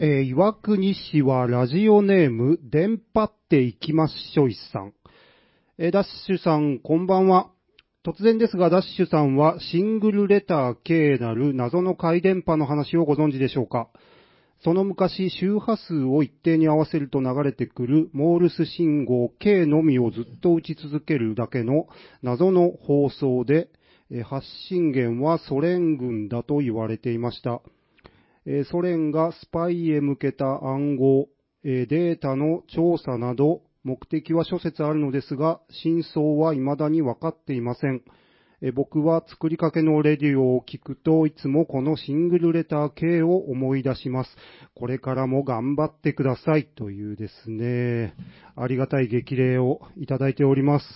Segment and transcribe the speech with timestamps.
[0.00, 4.94] えー岩国市はラジオネーム、電波っていきまっしょいさん。
[5.76, 7.50] えーダッシュさん、こんばんは。
[8.02, 13.90] 突然ですが、ダッシュさんはシングルレター K なる謎の回電波の話をご存知でしょうか？
[14.64, 21.86] その昔、周波数を一定に合わせると流れてくるモールス信号 K のみをずっと打ち続けるだけの
[22.22, 23.68] 謎の放送で、
[24.24, 27.60] 発信源はソ連軍だと言われていました。
[28.46, 31.28] えソ連がスパイへ向けた暗号、
[31.64, 38.02] えデータの調査など、目的は諸説あるのですが、真相は未だに分かっていません。
[38.60, 44.30] え僕は作りかけのレディオを聞くといつもこのシングルレター系を思い出します。
[44.74, 48.14] これからも頑張ってくださいというですね、
[48.54, 50.86] ありがたい激励をいただいております。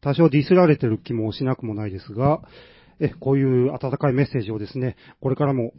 [0.00, 2.42] 多少ディスられてる気もしなくもないですが、
[3.02, 5.72] え、こういう温かいメッセージをですね、これからも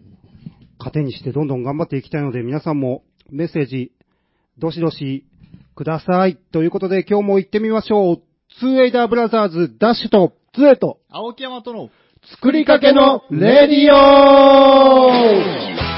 [0.77, 3.93] 糧にしてどんどん頑張っていきたいので、皆さんもメッセージ、
[4.57, 5.25] どしどし
[5.75, 6.37] ください。
[6.51, 8.17] ということで、今日も行ってみましょう。
[8.59, 11.89] ツーエイダーブラザーズダッシュと、ツエと、青木山との、
[12.35, 15.92] 作りかけのレディオ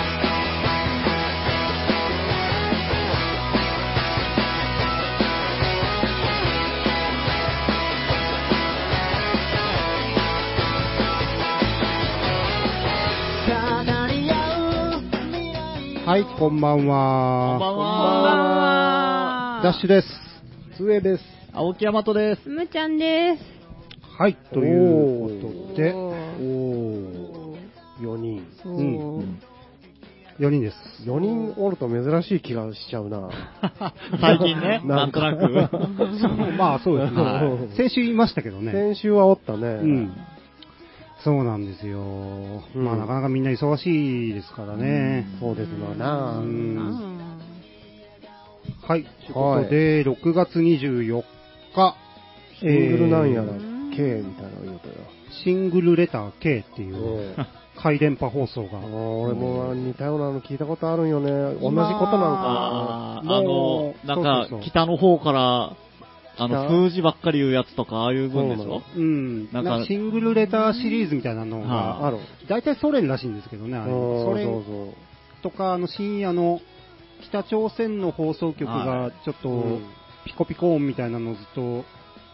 [16.16, 17.56] はい、こんばんこんばは。
[17.58, 17.86] んこんばんは。
[19.58, 19.62] は。
[19.66, 20.08] ダッシュです。
[20.78, 21.24] ツエです。
[21.52, 22.48] 青木山とです。
[22.48, 23.44] むちゃんです。
[24.18, 28.48] はい、ということで、おおーー、4人。
[28.64, 30.78] おうんー4人です。
[31.04, 33.30] 4人おると珍しい気がしちゃうな。
[34.22, 35.52] 最近ね、 なんとなく。
[36.58, 37.76] まあそうですねはい。
[37.76, 38.72] 先週言いましたけどね。
[38.72, 39.68] 先週はおったね。
[39.68, 40.14] うん。
[41.26, 42.00] そうなんですよ。
[42.00, 45.26] うんまあなかなかみんな忙しいですからね。
[45.40, 46.38] そうですわな。
[46.38, 47.16] うんあ
[48.88, 49.04] はい。
[49.04, 51.24] ということで、6月24
[51.74, 51.96] 日、
[52.60, 54.94] シングルなんやらえー、K みたいなの言うとよ。
[55.44, 57.36] シングルレター K っていううん
[57.76, 61.30] 回電波放送が俺も似たようなの聞いたことあるんよね。
[61.32, 65.76] 同じことなんかあーあのなんそうそうそうか、北の方から、
[66.38, 68.82] あの、北数字ばっかり言うやつとか、ああいう分でしょ？
[68.96, 69.52] うん。
[69.52, 72.18] なんんかシングルレターシリーズみたいなのはが、ある。
[72.48, 74.94] 大体ソ連らしいんですけどね、あソ連そうそう。
[75.44, 76.60] とか、あの深夜の
[77.30, 79.82] 北朝鮮の放送局はがちょっとうん。
[80.26, 81.86] ピコピコ音みたいなのをずっと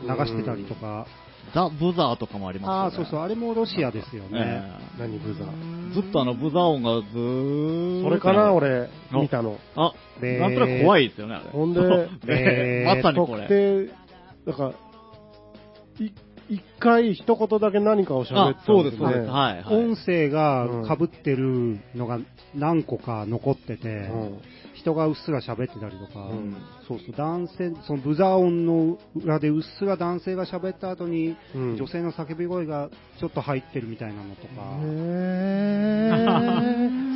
[0.02, 1.06] 流してたりとか、
[1.54, 3.06] ザ・ブザーとかもありああ、ますよね。
[3.06, 4.30] そうそう、あれもロシアですよね。
[4.40, 4.64] え
[5.00, 8.10] 何ブザえずっとあの、ブザー音がずーっと。
[8.10, 9.58] それかな、俺、あ見たの。
[9.76, 11.50] あ、でなんとなく怖いですよね、あれ。
[11.52, 11.80] ほんで
[12.86, 13.48] まさにこ特れ。
[13.48, 13.94] 定、
[14.48, 14.70] だから、
[16.06, 16.12] い
[16.50, 19.06] 一回一言だけ何かを喋あっ、たそうです、んね。
[19.06, 19.76] はい、はい。
[19.76, 22.20] 音声が被ってるのが
[22.56, 24.38] 何個か残ってて、うん
[24.82, 26.56] 人がうっすら喋ってたりとか、うん。
[26.88, 31.78] そうそう、男性、そのブザー音の裏でうっすら男性が喋った後に、うん。
[31.78, 36.12] 女性の叫び声がちょっと入ってるみたいなのとか、へ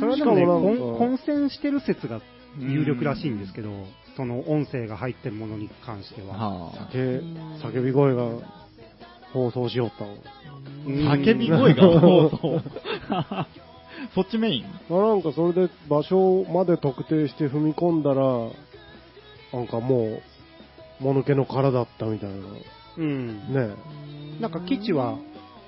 [0.00, 2.20] それはでもね、混混戦してる説が
[2.58, 3.70] 有力らしいんですけど、
[4.16, 6.28] その音声が入ってるものに関しては。
[6.28, 6.88] はあ。
[6.92, 7.22] 叫
[7.62, 8.30] 叫び声が
[9.32, 10.04] 放送しよった
[10.86, 12.62] 叫び声がそう
[14.14, 14.64] そっちメイン？
[14.90, 18.22] あなんかそれで場所まで特定して踏み込んだら、
[19.52, 20.20] なんかも
[21.00, 22.36] う、もぬけの殻だったみたいな。
[22.98, 23.52] うん。
[23.52, 23.74] ね
[24.40, 25.18] なんか基地は、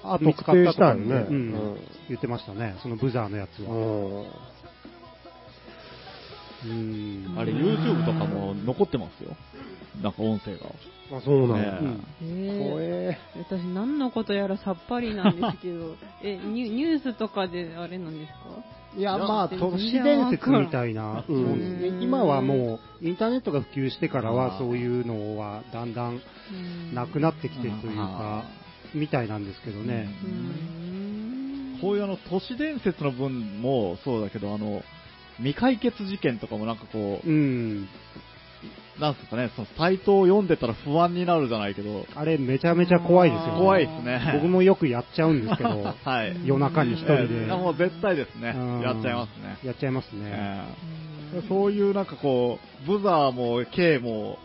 [0.03, 1.39] あ見つかったとか特定したよねうんう
[1.75, 1.77] ん
[2.09, 3.71] 言ってましたね、そのブザーのやつは。
[3.75, 4.27] うん。
[6.65, 6.67] う
[7.35, 9.37] んあれ、YouTube とかも残ってますよ。
[10.03, 10.67] なんか音声が。
[11.11, 11.79] あ、そうなんねや。
[11.81, 12.59] うん。
[12.59, 13.19] 怖え。
[13.37, 13.43] え。
[13.49, 18.39] 私何のことやらさっぱりなんですけど、 え、ニュニュースとかであれなんですか？
[18.97, 21.59] いや、まあ、全都市然伝説みたいな、うんもん。
[21.61, 26.21] ですね今はもう、インターネットが普及してからあは、ーそういうのはだんだん
[26.95, 28.45] なくなってきてるというか、
[28.95, 30.09] みたいなんですけどね。
[30.25, 30.29] うー
[31.77, 31.79] ん。
[31.81, 34.83] こういうあの、都市伝説の分もそうだけど、あの、
[35.37, 37.89] 未解決事件とかもなんかこう、うん。
[39.01, 43.59] なんすかね、そのサイトを読んでたら不安になるじゃないけど、あれ、めちゃめちゃ怖いですよね。
[43.59, 44.33] 怖いですね。
[44.35, 46.37] 僕もよくやっちゃうんですけど、 はい。
[46.45, 48.81] 夜中に一人でええもう絶対ですねうん。
[48.81, 49.59] やっちゃいますね。
[49.65, 50.23] やっちゃいますね。
[50.25, 50.65] え
[51.37, 54.39] えそういうなんかこう、ブザーも K も、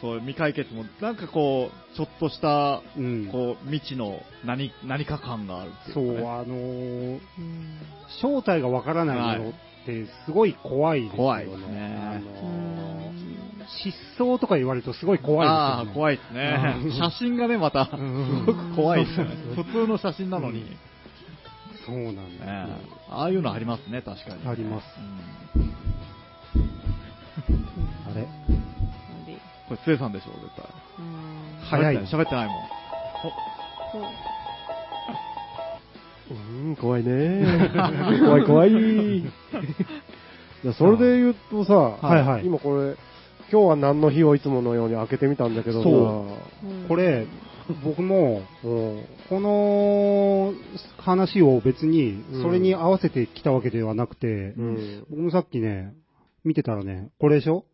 [0.00, 3.28] そう、未解決も、なんかこう、ちょっとした、うん。
[3.30, 7.78] こう、未知の何、何か感があるっていうそう、あのーうん
[8.20, 9.52] 正体がわからないものっ
[9.84, 11.16] てすごい怖いですよね。
[11.16, 13.12] 怖いですねあの
[13.84, 15.52] 失踪とか言われるとすごい怖いですよね。
[15.52, 16.92] ああ、怖いですねうん。
[16.92, 19.36] 写真がね、また、すうんごく怖いですよね。
[19.54, 20.64] 普通の写真なのに。
[21.86, 22.66] そうなんだ、ね
[23.10, 24.48] ああいうのありますね、確かに。
[24.48, 25.00] ありますう
[25.60, 25.72] ん
[28.08, 28.22] あれ？
[29.68, 30.64] これ、つえさんでしょ、絶対。
[30.98, 32.56] うん早い喋ってないもん。
[36.80, 37.70] 怖いね。
[38.20, 38.70] 怖い怖い。
[39.18, 39.24] い
[40.64, 42.46] やそれで言うとさ、はいはい。
[42.46, 42.94] 今これ、
[43.50, 46.26] 今日は何の日をいつものように開けてみたんだけどさ、そ
[46.64, 46.66] う。
[46.66, 46.88] うん。
[46.88, 47.26] これ、
[47.84, 49.02] 僕も、うん。
[49.28, 50.52] この
[50.98, 55.04] 話を別にうん、それに合わせてきたわけではなくて、うん。
[55.10, 55.94] 僕もさっきね、
[56.44, 57.64] 見てたらね、これでしょ？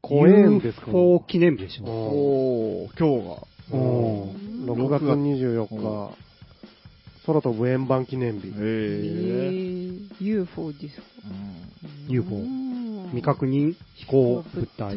[0.00, 1.84] 怖えんですか UFO 記念日でしょ。
[1.84, 3.46] おー、今日が。
[3.72, 4.66] おうん。
[4.66, 6.10] 6月24日、
[7.26, 8.48] 空飛ぶ円盤記念日。
[8.48, 8.56] へええ。
[8.60, 11.02] ー UFO ですか？
[12.08, 14.96] うん UFO うん未確認飛行物体。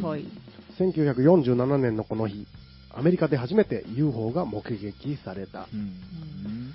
[0.78, 2.46] 1947年のこの日、
[2.94, 5.68] アメリカで初めて UFO が目撃された。
[5.72, 6.74] うん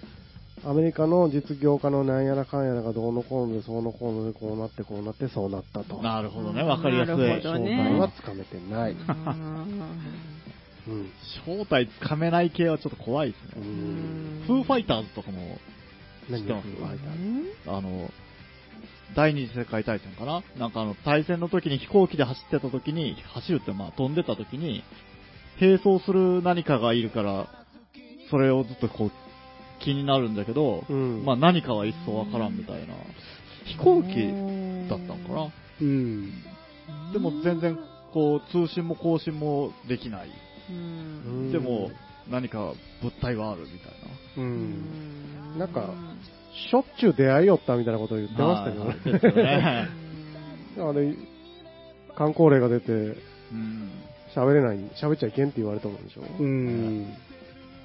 [0.63, 5.99] アメリカの実業家のなんやらかんやらがどうのこうので、そうのこうので、こうなってこうなってそうなったと。
[6.03, 7.15] なるほどね、わかりやすい。
[7.15, 8.95] 正ね体はつかめてない。
[11.45, 13.67] 正体つかめない系はちょっと怖いですうね。
[13.67, 14.43] ん。
[14.47, 15.57] フーファイターズとかも
[16.27, 16.67] 知何ってます？
[16.67, 16.99] フーファイ
[17.65, 18.09] ターあの、
[19.15, 20.41] 第二次世界大戦かな？
[20.57, 24.83] なんかあの、対戦の時に飛行機で走ってた時に、走るってまあ飛んでた時に、
[25.59, 27.47] 並走する何かがいるから、
[28.29, 29.11] それをずっとこう、
[29.83, 32.93] 気になるんだけど、うんまあ何かは一層わからんみたいな。
[33.65, 34.09] 飛行機
[34.89, 35.51] だったのかな？
[35.81, 36.31] うん。
[37.13, 37.77] でも全然
[38.13, 40.29] こう、通信も更新もできない。
[40.69, 41.91] うんでも、
[42.29, 43.91] 何か物体はあるみたい
[44.37, 44.43] な。
[44.43, 45.59] うん。
[45.59, 45.93] なんか
[46.69, 49.89] しょっちゅう出会いよったみたいなことを言ってましたけどはいね。
[50.77, 51.15] あれ、
[52.15, 53.91] 観光令が出て、うん
[54.35, 56.21] 喋れない、喋っちゃいけんって言われたもんでしょ。
[56.39, 57.13] うん。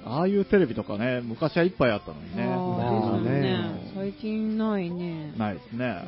[0.07, 2.43] ああいうテレビとかね、昔はいっぱいあったのにね。
[2.43, 5.33] あね最近ないね。
[5.37, 6.03] ないですね。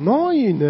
[0.00, 0.62] ないね。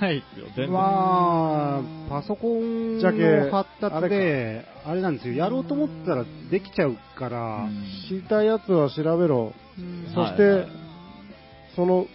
[0.00, 0.72] ないですよ、全然。
[0.72, 7.68] まあ、パソコンじゃけの発達で、あれなんですよ、やろうと思ったらできちゃうから、
[8.08, 9.52] 知りたいやつは調べろ。
[9.78, 10.82] うんそして、はいはい
[11.74, 12.06] その、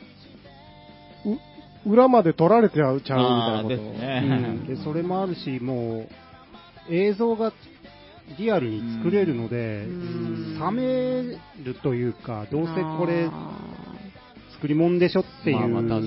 [1.85, 4.83] う、裏まで取られちゃう、ちゃうみたいなこと。
[4.83, 6.07] それもあるし、も
[6.89, 7.51] う、映像が
[8.37, 11.21] リアルに作れるので、うん冷め
[11.63, 13.57] るというか、どうせこれあ
[14.55, 16.01] 作り物でしょっていまあまあ。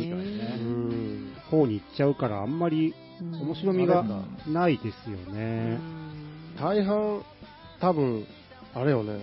[1.50, 4.04] 方に行っちゃうから、あんまりー面白みが
[4.48, 5.76] ないですようね。
[5.76, 5.80] ん
[6.60, 7.22] 大半、
[7.80, 8.24] 多分、
[8.74, 9.20] あれよね、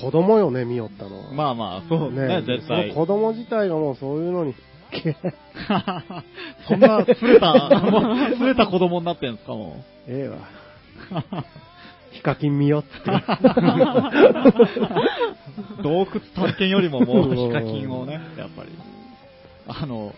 [0.00, 1.32] 子供よね、見よったのは。
[1.32, 2.94] まあまあ、そうね、絶その対。
[2.94, 4.54] 子供自体がもうそういうのに、
[6.68, 7.70] そんな、すれた、
[8.38, 10.38] すれた子供になってんすか、もええわ。
[12.12, 12.88] ヒカキン見よって。
[13.10, 13.22] う。
[15.82, 18.70] 洞窟探検よりももう、ヒカキンをね、やっぱり。
[19.66, 20.14] あの、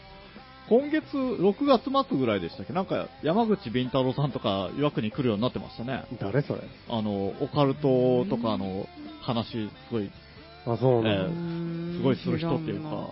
[0.69, 2.73] 今月、6月末ぐらいでしたっけ？
[2.73, 6.05] なんか、山口敏太郎さんとか、岩国に来るようになってましたね。
[6.21, 6.61] 誰それ？
[6.89, 8.87] あの、オカルトとかの
[9.23, 10.11] 話、すごい、
[10.67, 13.09] あ、そうなえの、えすごいする人っていうか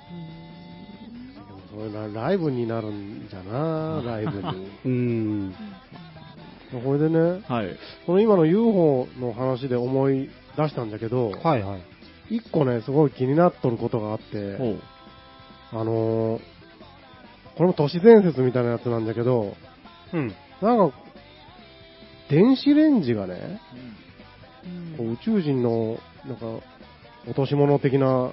[1.70, 4.68] それなライブになるんじゃな、ライブに。
[4.84, 5.54] うん。
[6.80, 7.76] これでね、はい。
[8.06, 12.36] この今の UFO の話で思い出したんだけど、はいはい。
[12.36, 14.78] 一個ね、すごい気になっとることがあって。
[15.72, 16.40] あのー
[17.56, 19.54] これも都市伝説みたいなやつなんだけど、
[20.12, 20.34] うん。
[20.60, 20.96] なんか、
[22.28, 23.60] 電子レンジがね、
[24.64, 26.46] うんこう宇宙人の、なんか、
[27.26, 28.32] 落とし物的な、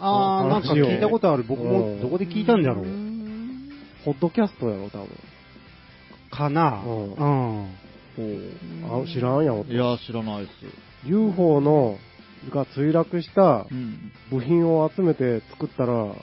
[0.00, 1.44] あー、なんか話を聞いたことある。
[1.44, 2.86] 僕うんもどこで聞いたんだろう。
[2.86, 3.70] ん
[4.04, 5.08] ポッドキャストやろ、多分。
[6.38, 7.66] かなうんうん。
[8.88, 9.64] ほあ知らんやん、う。
[9.68, 11.08] いや、知らないです。
[11.08, 11.98] UFO の、
[12.52, 14.12] が墜落したうん。
[14.30, 16.14] 部品を集めて作ったら、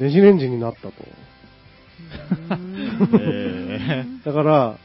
[0.00, 0.92] 電子レンジになったと。
[3.20, 4.78] え だから、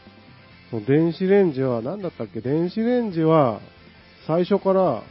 [0.69, 2.41] その電子レンジは、何だったっけ？
[2.41, 3.59] 電子レンジは、
[4.27, 5.01] 最初から、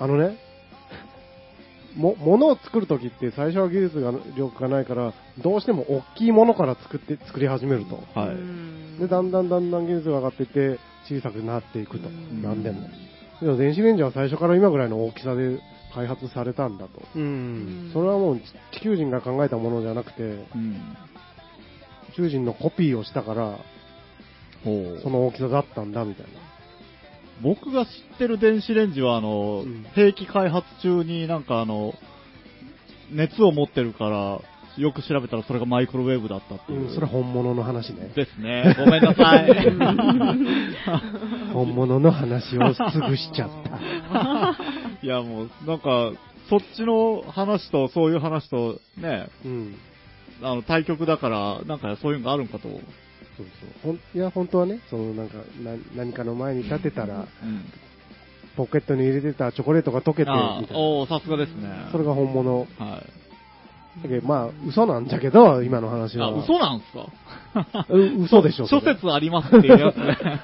[0.00, 0.38] あのね、
[1.96, 7.96] も、物を作るときって最初は技術が力がないから、どうしても大きいものから作って、作り始めると。
[8.14, 9.00] ーはい。
[9.00, 12.08] で、だんだんだんだん技術が上がっていって、小さくなっていくと。
[12.08, 12.88] うん何でも。
[13.40, 15.58] でも電子レンジは最初から今ぐらいの大きさで
[15.94, 17.02] 開発されたんだと。
[17.16, 17.90] うん。
[17.92, 18.40] それはもう
[18.72, 20.96] 地球人が考えたものじゃなくて、うん。
[22.10, 23.58] 宇宙人のコピーをしたから、
[24.64, 25.00] ほう。
[25.02, 26.51] その大きさだったんだみたいな。
[27.42, 31.94] 僕が知ってる電子レンジは、あの、うん兵器開発中になんかあの、
[33.10, 34.40] 熱を持ってるから、
[34.78, 36.88] よく調べたらそれがマイクロウェーブだったっていう。
[36.88, 38.10] うん、それは本物の話ね。
[38.14, 38.74] ですね。
[38.78, 39.52] ごめんなさい。
[41.52, 43.78] 本物の話をすぐしちゃった。
[45.02, 46.12] いやもう、なんか、
[46.48, 49.74] そっちの話とそういう話とね、うん。
[50.42, 52.68] あの、対局だから、なんかそういうのがあるんかと。
[53.36, 53.46] そう
[53.82, 53.92] そう。
[53.92, 57.64] ほんいや、本当はね、そのなんか、な何かの前に立てたら、うん。
[58.56, 60.78] ポケットに入れてたチョコレートが溶けて、あみたいな。
[60.78, 61.68] あおーさすがですね。
[61.90, 62.60] それが本物。
[62.60, 62.68] はい。
[64.02, 66.28] だけどまあ、嘘なんじゃけど、今の話は。
[66.28, 67.86] あ、嘘なんすか？
[67.88, 68.66] う嘘でしょ。
[68.66, 70.40] 諸説ありますっていうやつね。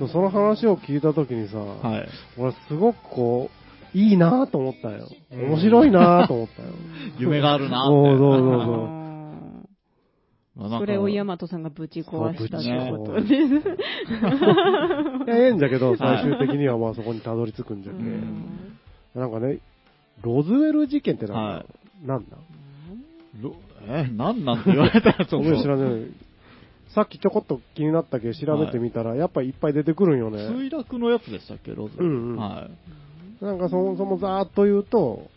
[0.12, 2.08] その話を聞いたときにさ、はい。
[2.38, 3.50] 俺すごくこ
[3.94, 5.08] う、いいなと思ったよ。
[5.32, 6.68] うん面白いなと思ったよ。
[7.18, 7.88] 夢があるなって。
[7.88, 8.97] そうそうそうあそう。
[10.58, 13.32] それをヤマトさんがぶち壊したってことです。
[15.28, 17.98] ええんじゃけど、最終的にはまあそこにたどり着くんじゃけ。
[17.98, 18.78] ん
[19.14, 19.60] なんかね、
[20.22, 22.24] ロズウェル事件ってなんだ、はいなん
[23.88, 25.68] え、なんなんて言われたらちょっ俺知と。
[25.68, 26.10] らない。
[26.94, 30.38] さっきちょこっと気になったけど調べてみたら、やっぱいっぱい出てくるんよね。
[30.48, 31.96] 墜落のやつでしたっけ、ロズ。
[31.98, 32.68] うんうんは
[33.40, 33.44] い。
[33.44, 35.28] なんかそもそもざーっと言うと、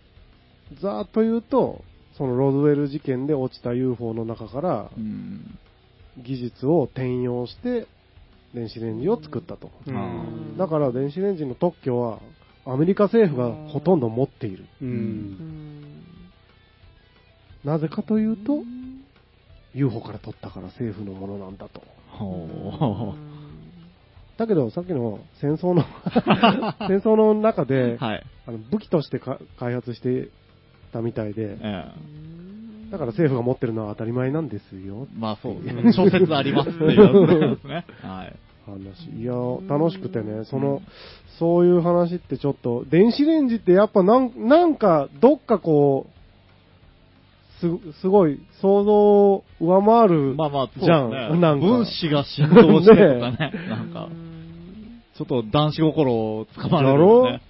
[0.82, 1.84] ざーっと言うと、
[2.22, 5.58] そのロズウェル事件で落ちた UFO の中からうん。
[6.18, 7.88] 技術を転用して
[8.54, 9.72] 電子レンジを作ったと。
[10.58, 12.20] だから電子レンジの特許は
[12.64, 14.66] アメリカ政府がほとんど持っている。
[17.64, 18.60] なぜかというと、
[19.74, 21.82] UFO から取ったから政府のものなんだと。
[22.10, 23.16] ほ
[24.38, 25.86] だけどさっきの戦争の
[26.88, 27.98] 戦争の中で、う。
[27.98, 28.24] はい。
[28.46, 30.30] あの武器としてか開発して
[30.92, 31.86] たみたいで、え
[32.92, 35.08] だから政府が持ってるのは当たり前なんですよ。
[35.10, 35.20] え。
[35.20, 35.94] まあそうです。
[35.94, 37.86] 諸説ありますっていうやつですね。
[38.04, 38.36] はい。
[38.66, 39.10] 話。
[39.18, 39.34] いや、
[39.68, 40.82] 楽しくてね、その、
[41.40, 46.22] そういう話ってちょっと、電子レンジってやっぱなんなんか、どっかこう、
[47.94, 53.52] す、すごい、想像を上回る、まあまあ、じゃんねなんか分子が振動してとかね。
[53.70, 54.10] なんか、
[55.16, 57.42] ちょっと男子心をつかまれるよね。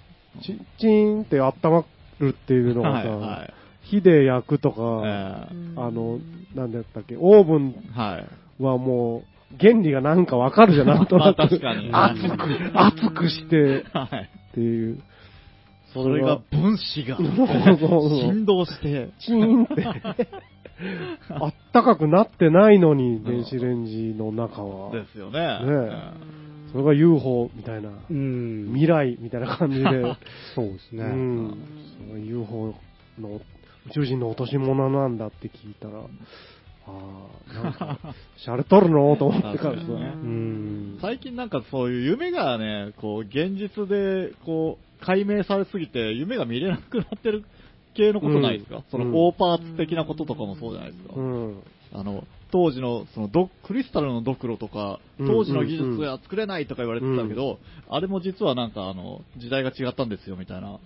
[0.42, 1.84] チチーンって温ま
[2.22, 3.54] るっていうのがさ、はいはい。
[3.82, 6.18] 火で焼くとか、えあの、
[6.54, 11.42] なんだったっけ、オーブンえはもう、原理がなんかわかるじゃん、なんとなく。
[11.42, 11.68] 熱く、
[12.74, 14.30] 熱くしてはい。
[14.50, 15.02] っていう。
[15.92, 19.86] それが分子が振動して、チーンって。
[21.28, 24.90] あったかくなってないのに、電子レンジの中は。
[24.92, 25.38] ですよね。
[25.38, 26.12] ね
[26.72, 28.68] それが UFO みたいな、うん。
[28.68, 29.84] 未来みたいな感じで、
[30.54, 31.04] そうですね。
[31.04, 31.56] うん、
[32.08, 32.74] その UFO
[33.20, 33.40] の
[33.88, 36.00] 宇宙人の落とし物なんだって聞いたら、
[36.86, 37.98] ああ、なんか、
[38.38, 39.80] シャレとるのと思ってからさ。
[39.80, 40.98] 確かにねうん。
[41.00, 47.44] 最近なんかそういう夢がね、こう、現実で、こう、解明されすぎて、夢が見れなくなってる
[47.94, 51.14] 系のことないですか、うんその、大パーツ的なこととかもそうじゃないですか。
[51.16, 51.62] うん。
[51.94, 57.58] あの、当時の、そのド、クリスタルのドクロとか、うん当時の技術は作れないとか言われてたけど、
[57.88, 60.78] あれも実はなんかあの、時代が違ったんですよ、みたいな。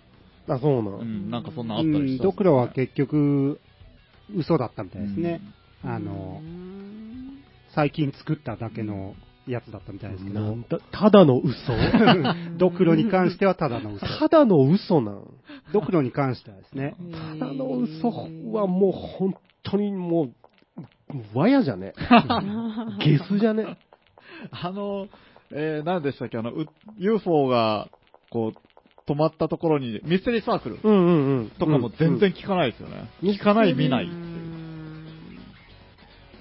[0.48, 0.98] あ、そうなの。
[0.98, 3.60] うん、なんかそんなあったうんりした、ドクロは結局、
[4.36, 5.40] 嘘だったみたいですね。
[5.84, 6.40] あの、
[7.74, 9.14] 最近作っただけの
[9.46, 11.72] やつだったみたいですけどなん、だただの嘘？
[12.58, 14.06] ドクロに関してはただの嘘。
[14.06, 15.24] ただの嘘なん？
[15.72, 16.94] ドクロに関してはですね。
[17.38, 18.08] ただの嘘
[18.52, 20.32] はもう本当にもう、
[21.34, 21.92] わやじゃね。
[23.04, 23.78] ゲスじゃね。
[24.50, 25.08] あの、
[25.52, 26.66] えー、何でしたっけ、あの、う
[26.98, 27.88] UFO が、
[28.30, 31.50] こう、止まったところに、ミステリーサークルうんうんうん。
[31.58, 33.08] とかも全然聞かないですよね。
[33.22, 34.26] うん聞かない、見ないっていう。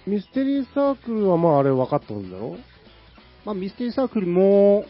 [0.08, 2.58] ミステリーサークルはまああれ分かっとるんだろ？
[3.46, 4.86] まあ、ミステリーサークルも、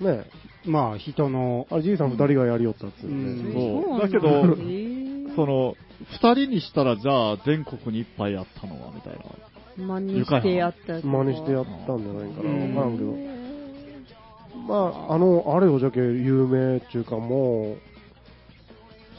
[0.00, 0.24] ね
[0.66, 3.16] まあ、人の、あれじいさん二人がやりよったっつううね。
[3.34, 4.28] んそうだけど
[5.36, 5.74] その、
[6.12, 9.20] 二人にしたら、じゃあ、全国に一杯やったのは、みたいな。
[9.76, 12.50] 真似してやった真似してやったんじゃないかな。
[12.50, 13.40] うん分からんけど。
[14.66, 14.74] ま
[15.08, 17.78] あ、あの、あれよ、じゃけ有名っていうかもう、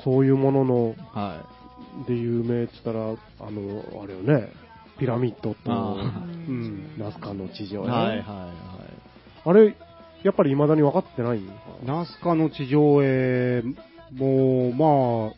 [0.03, 1.43] そういうものの、は
[2.07, 4.49] で有名って言ったら、あの、あれよね、
[4.99, 5.95] ピラミッドあと、
[6.47, 6.95] うん。
[6.97, 7.67] ナスカの地い。
[7.67, 8.23] 上はい、はい、ね。
[8.25, 8.51] は
[9.45, 9.75] あれ、
[10.23, 11.39] やっぱり未だに分かってない？
[11.39, 11.53] んか
[11.85, 13.63] ナスカの地上絵
[14.13, 15.33] も、まあ、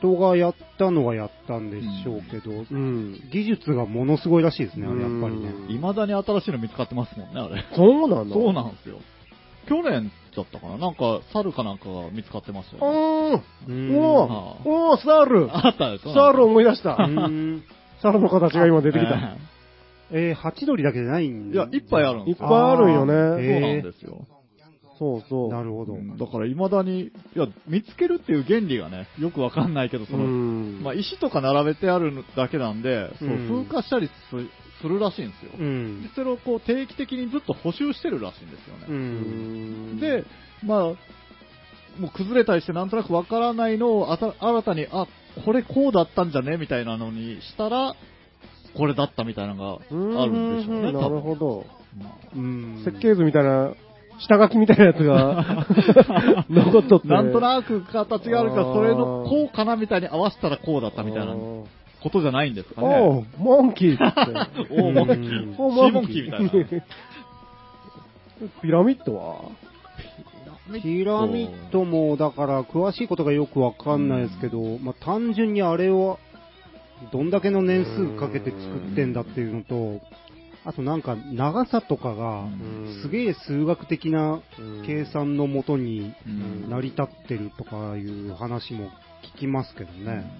[0.00, 3.20] 人がやったのはやったんでしょうけど、うん。
[3.32, 5.50] 技術がものすごいらしいですね、あれやっぱりね。
[5.50, 5.74] うんい。
[5.76, 7.64] 未だに新しいの見つかってますもんね、あれ。
[7.76, 8.34] そうなの？
[8.34, 8.96] そうなんですよ。
[9.68, 10.78] 去年だったかな？
[10.78, 13.42] なんか、猿かなんかが見つかってましたあよ、ね。
[13.68, 16.96] ーうんおおー、サールあったですサール思い出した。
[16.98, 17.62] うん
[18.02, 19.36] サルの形が今出てきた。
[20.12, 22.48] えー、ハチドリだけじゃないんいや、いっぱいあるんいっですよ。
[22.48, 23.12] ぱいあるんよね。
[23.12, 24.26] そうなんへですよ。
[25.00, 25.48] そうそう。
[25.48, 25.94] なるほど。
[25.94, 30.80] うんだから未だに、いや、見つけるっていう原理がね、よくわかんないけど、その、うん。
[30.82, 34.12] まあ、石とか並べてあるだけなんで、そううん風化したりす
[34.82, 35.52] するらしいんですよ。
[35.58, 36.10] うんで。
[36.14, 39.94] それをこう定期的にずっと補修してるらしいんですよう。
[39.94, 40.00] ね。
[40.00, 40.24] で、
[40.64, 40.82] まあ、
[41.98, 45.06] もう崩れたりしてなんとなくわからないのをあた新たに、あ、
[45.44, 47.94] これこうだったんじゃねみたいなのにしたら、
[48.76, 51.66] これだったみたいなのがあるんでしょうね、な多分るほど。
[52.36, 52.82] うん。
[52.84, 53.74] 設計図みたいな、
[54.20, 55.66] 下書きみたいなやつが
[56.50, 57.08] 残っとって。
[57.08, 61.66] なんとなく形があるから、それのこうかなみたいに合わせたらこうだったみたいなお
[62.02, 63.00] ことじゃないんですかね。
[63.00, 64.04] おう、モンキーって。
[64.70, 65.54] おーモンキうんー。
[65.58, 66.84] おシーモンキーみたいな。
[68.62, 69.36] ピラミッドは？
[70.82, 76.18] ピラミッドも、だから、詳しいことがよくわかんないですけど、まあ、単純にあれを、
[77.12, 78.62] どんだけの年数かけて作
[78.92, 80.00] ってんだっていうのと、
[80.64, 82.44] あとなんか、長さとかが、
[83.02, 84.40] すげえ数学的な
[84.86, 86.70] 計算のもとにうん。
[86.70, 88.90] 成り立ってるとかいう話も
[89.36, 90.30] 聞きますけどね。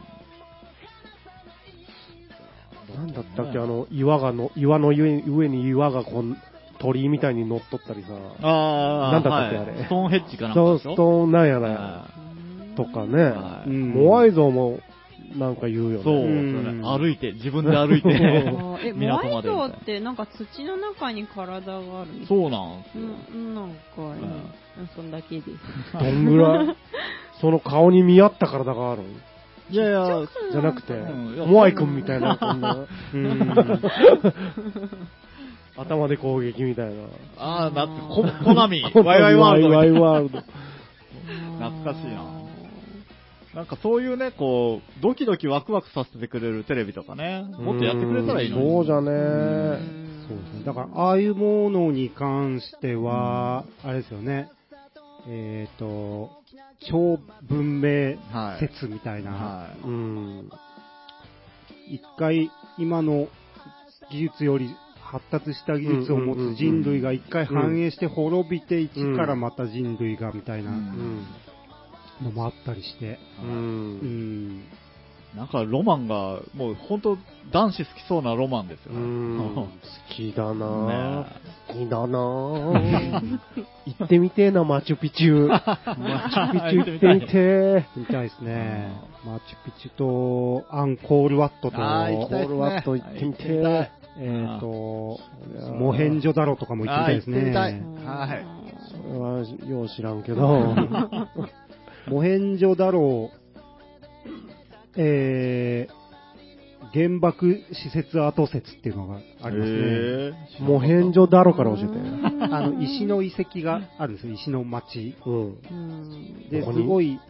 [2.95, 6.37] なんだったっけ、あの、岩がの、岩の上に上に岩がこう、
[6.81, 8.09] 鳥居みたいに乗っとったりさ。
[8.43, 9.73] あーなんだったっけあれ。
[9.73, 12.07] はいストーンヘッジかなそう、ストーンなんやら、は
[12.77, 13.23] とかね。
[13.23, 13.71] はい。
[13.71, 13.91] うん。
[13.91, 14.81] モアイ像も、
[15.37, 16.05] なんか言うよね。
[16.05, 23.05] そう、うんそれ歩いて、自分で歩いて え、モアイ港までみたいな像ってなんか土の中に体があるそうなんですよ。
[23.35, 24.03] うん、なんか、う
[24.83, 25.49] ん、そんだけです。
[25.99, 26.77] どんぐらい？
[27.41, 29.03] その顔に見合った体がある
[29.71, 33.55] いやいや、じゃなくて、うんいやモアイ君みたいな、こんな、うん。
[35.77, 36.93] 頭で攻撃みたいな。
[37.39, 40.01] ああ、だって、コ コナミ、ワイワイワールドみたワイいな。
[40.01, 40.41] ワイワールド。
[41.61, 42.40] 懐かしいな
[43.55, 48.71] なんかそういうね、こう、ドキドキワクワクさせてくれるテレビとかね、もっとやってくれたらいいのに。
[48.71, 49.11] そうじゃね
[50.29, 50.65] そうですね。
[50.65, 54.49] だから、ああいうものに関しては、あれですよね。
[55.27, 56.31] えっ、と、
[56.89, 58.69] 超文明はい。
[58.69, 60.51] 説みたいな、はうん。
[61.89, 63.29] 一回今の
[64.13, 71.27] 技術より発達した技術を持つ人類が一回反映して滅びて一からまた人類がみたいなうんうん。
[72.23, 73.47] のもあったりして、う。
[73.47, 74.65] うん。
[75.37, 77.19] なんかロマンが、もう本当
[77.53, 79.01] 男子好きそうなロマンですようね。
[79.01, 79.39] ん。
[79.55, 79.69] 好
[80.13, 81.27] きだなぁね
[81.69, 83.39] 好きだなぁ
[83.87, 85.47] 行ってみてえな、マチュピチュ。
[85.47, 87.87] マチュピチュ行ってみてえ。
[87.97, 88.91] みたいですね。
[89.25, 93.91] マチュピチュとアンコールワットと、あー行きたいですねコールワット行ってみて行ってみたいえ。
[94.23, 97.81] えっ、と、ーモヘンジョダロとかも行ってみたいですあー行ってみたいね。
[98.05, 100.75] はいそれはよう知らんけど。
[102.09, 103.31] モヘンジョダロ、
[104.97, 106.01] えー、
[106.93, 110.49] 原爆施設跡説っていうのがありますね。
[110.61, 111.89] モヘンジョダロから教えて。
[112.53, 115.15] あの、石の遺跡があるんですよ、石の町。
[115.25, 115.35] うん。
[115.35, 117.21] うんで、すごい、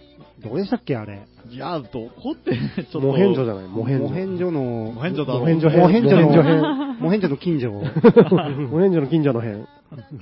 [0.43, 1.27] どこでしたっけ、あれ？
[1.51, 2.53] いや、どこって、
[2.91, 3.01] ちょっと。
[3.01, 4.09] モヘンジョじゃない、モヘンジョ。
[4.09, 4.61] モヘンジョの、
[4.95, 5.81] モヘンジョだろモヘンジョ編。
[5.81, 6.63] モヘンジョモヘンジョ編。
[6.63, 7.75] の、モヘンジョの近所を。
[8.71, 9.59] モヘンジョの近所の辺。
[9.59, 9.65] う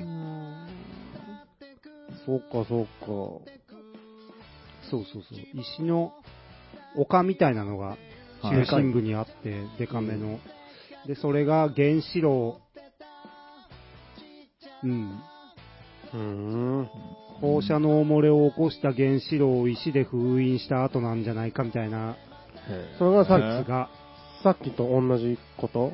[0.04, 0.48] ん
[2.28, 3.52] そうか、そうか。
[4.90, 5.38] そうそうそう。
[5.54, 6.12] 石の
[6.96, 7.96] 丘みたいなのが
[8.42, 10.38] 中心部にあって、デカめの。
[11.06, 12.60] で、それが原子炉、
[14.84, 15.20] うん。
[16.14, 16.90] うーん。
[17.40, 22.16] 放射能漏れを起こした原子炉を石で封印した後なんじゃないかみたいな
[22.98, 23.88] それがさっへ説が、
[24.40, 25.92] き、さっきと同じこと？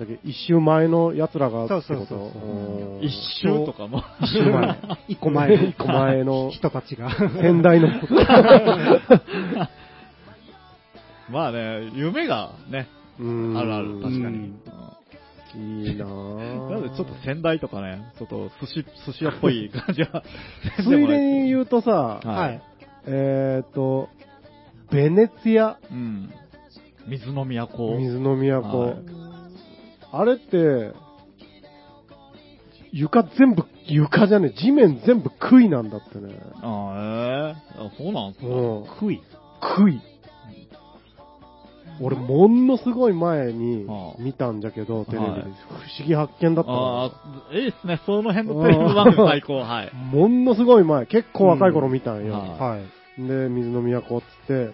[0.00, 2.16] だけど一周前の奴らがってことそうそうそ
[3.00, 4.02] う一周とかも。
[4.22, 4.78] 一周前。
[5.08, 7.10] 一個前の一個前の人たちが。
[7.10, 7.88] 先代の。
[11.30, 12.88] まあね、夢がね、
[13.20, 14.38] うんあるある、確かに。
[14.38, 14.54] うん
[15.52, 16.70] いいなぁ。
[16.70, 20.22] なのでちょっと仙台とかね、ちょっと寿司、寿司屋っぽい感じは。
[20.78, 22.60] ついでに言うとさ、ははいい。
[23.06, 24.08] えっと、
[24.92, 26.32] ベネツィア、うん。
[27.08, 27.96] 水の都。
[27.98, 29.29] 水の都。
[30.12, 30.92] はいあれって、
[32.92, 36.34] 床全部、床じゃねえ、地面全部杭なんだってね。
[36.62, 38.46] あえーあそうなんすか？
[38.46, 38.84] うん。
[38.98, 39.20] 杭？
[39.60, 40.00] 杭。
[42.02, 45.30] 俺、ものすごい前にはあ見たんじゃけど、テレビで。
[45.32, 45.46] はい不
[46.00, 46.80] 思議発見だったあな
[47.52, 48.00] あ、いいっすね。
[48.06, 49.58] その辺のテレビ番組最高。
[49.58, 49.92] はい。
[50.12, 52.34] ものすごい前、結構若い頃見たんよ。
[52.34, 52.80] うんははい。
[53.18, 54.70] で、水の都っつって、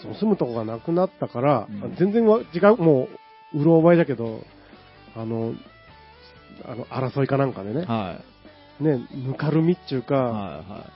[0.00, 3.08] その住むとこがなくなったから、うん全然わ違う、もう、
[3.54, 4.42] うろ覚えだけど、
[5.16, 5.54] あの、
[6.64, 8.20] あの、争いかなんかでね、は
[8.80, 10.02] ね、ぬかるみっちゅうい。
[10.02, 10.86] か、は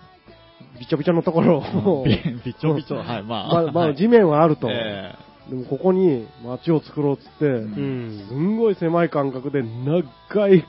[0.79, 1.61] びちょびちょのところい。
[1.61, 1.87] はい。
[1.87, 2.99] を、びびちょびちょ。
[3.03, 3.23] はい。
[3.23, 3.49] まあ。
[3.49, 4.69] まあ、まあ、はい地面はあると。
[4.71, 5.15] え
[5.51, 8.27] でもここに街を作ろうっつって、んうん。
[8.29, 10.65] すんごい狭い間隔で長い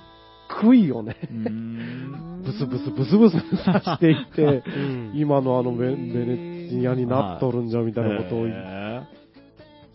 [0.49, 1.15] 杭をね。
[2.43, 8.55] ブスブスブスブスさしていって、 うん今のあのベベネツィアになっとるんじゃみたいなことを言っ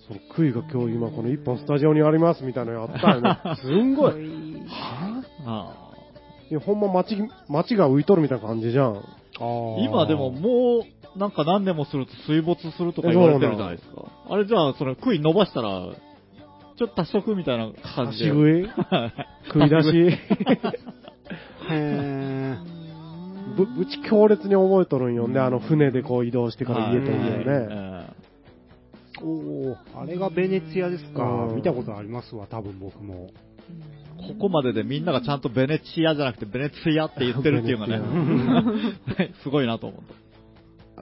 [0.09, 3.38] その杭が今日今この一本スタジオにありますみたいなのやったよね。
[3.61, 4.12] すんごい。
[4.12, 5.88] ーはぁあ
[6.51, 7.18] いや、ほんま街、
[7.49, 9.03] 街が浮いとるみたいな感じじゃん。
[9.85, 10.79] 今でもも
[11.14, 14.07] う、なんか何年もすると水没するとか言われてるじゃないですか。
[14.31, 15.88] あれじゃあ、それ杭伸ばしたら、
[16.79, 18.31] ちょっと足しとくみたいな感じで。
[18.31, 18.68] 足食い
[19.53, 20.18] 食い出し？
[21.71, 22.57] へ
[23.57, 28.08] ぶ、ぶち強烈に覚えとるんよね、あの船でこう移動してから家と家をね。
[29.20, 31.52] えーおーあれがベネツィアですかう。
[31.52, 33.31] ん見たことありますわ、多分僕も。
[33.31, 40.00] えここまででみんながちゃんとベネチアじゃなくてベネツィアって言ってるっていうのがベね、 すごいなと思っ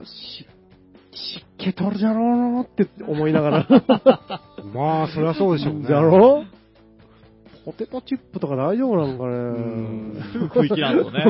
[0.03, 3.67] 湿気取るじゃろうなって思いながら。
[4.73, 5.85] まあ、そりゃそうでしょうね。
[5.87, 6.43] じゃろ？
[7.65, 10.21] ポテトチップとか大丈夫なんかんね。
[10.31, 11.23] すぐ食い切らんとね。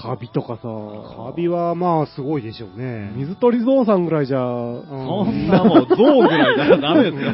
[0.00, 0.62] カビとかさ。
[0.62, 3.10] カビはまあ、すごいでしょうね。
[3.16, 7.32] 水鳥ゾウさんぐらいじゃ、そんなもう、象ぐらいじゃダメですよ。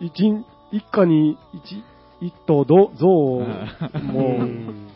[0.00, 1.84] 一、一家に一、
[2.20, 4.88] 一頭どゾウを、うもう、ん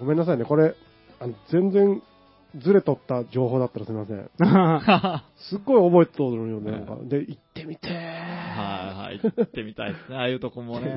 [0.00, 0.74] ごめんなさいね、これ、
[1.20, 2.02] あの全然
[2.56, 4.30] ずれとった情報だったらすみません。
[5.36, 6.70] すっごい覚えてとるよね。
[6.70, 7.92] なんかで、行ってみてー。
[7.92, 10.94] はいはい、行ってみたいですね、ああいうとこもね。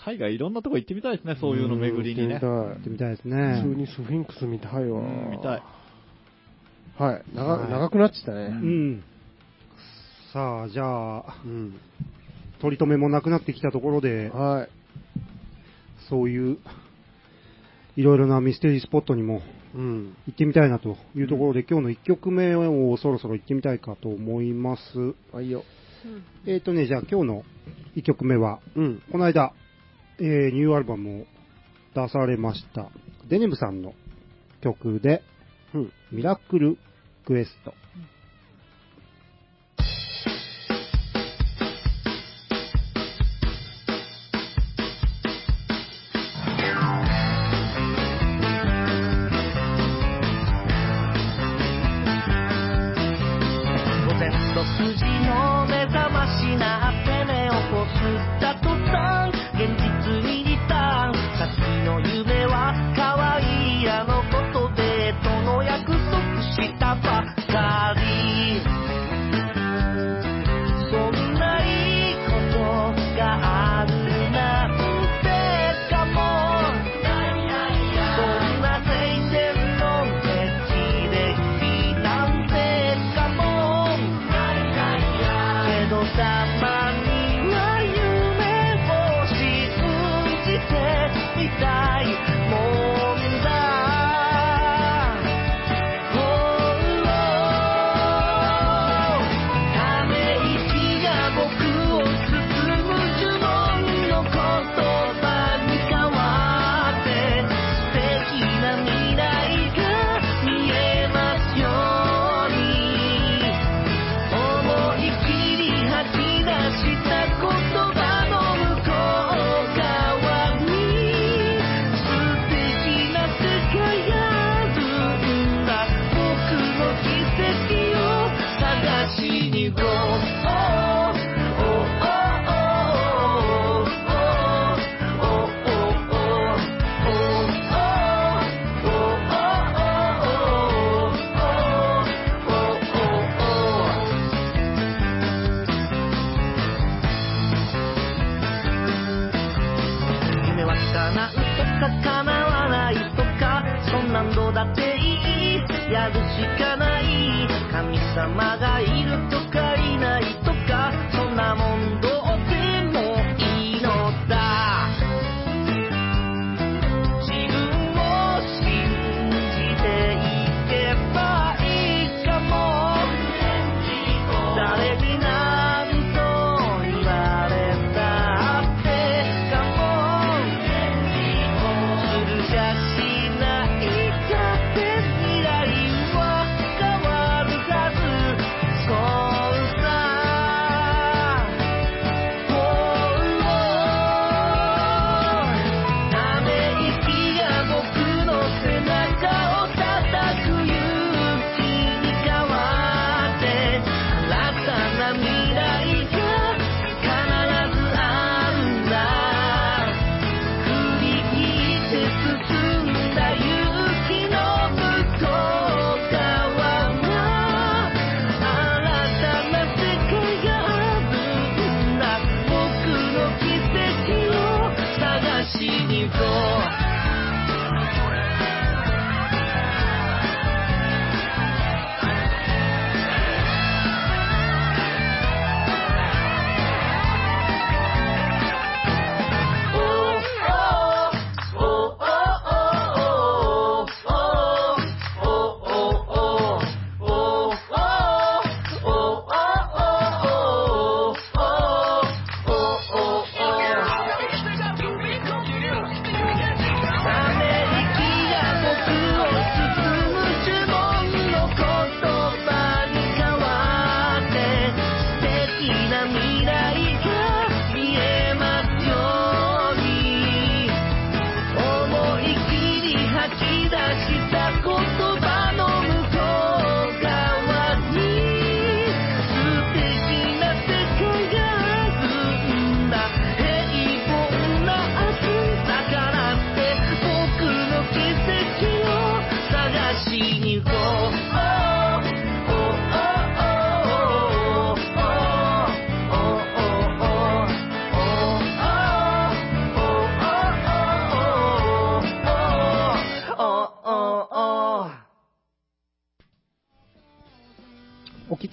[0.00, 2.40] うん海外いろんなとこ行ってみたいですね、そういうの巡りにね。
[2.40, 3.62] 行ってみたいですてみたい。
[3.62, 3.74] 普通ね。
[3.76, 5.00] にスフィンクス見たいわ。
[5.00, 5.62] うん見たい。
[6.98, 7.22] はい。
[7.34, 8.46] 長はい長くなっちゃったうね。
[8.46, 9.04] うん。
[10.32, 11.74] さあ、じゃあ、うん。
[12.60, 14.68] 取り留めもなくなってきたところで、はい。
[16.08, 16.58] そういう、
[17.96, 19.42] いろいろなミステリースポットにも
[19.74, 20.16] うん。
[20.26, 25.14] 行ってみたいなというところで、今日の1曲目をそろそろ行ってみたいかと思います。
[25.32, 25.64] はいよ。
[26.46, 27.44] えーとね、じゃあ今日の
[27.96, 29.02] 1曲目は、うん。
[29.10, 29.52] この間、
[30.20, 31.26] えーニューアルバムを
[31.94, 32.90] 出されました、
[33.28, 33.94] デニムさんの
[34.60, 35.22] 曲で、
[35.74, 35.92] うん。
[36.12, 36.76] ミラクル
[37.24, 37.72] クエスト。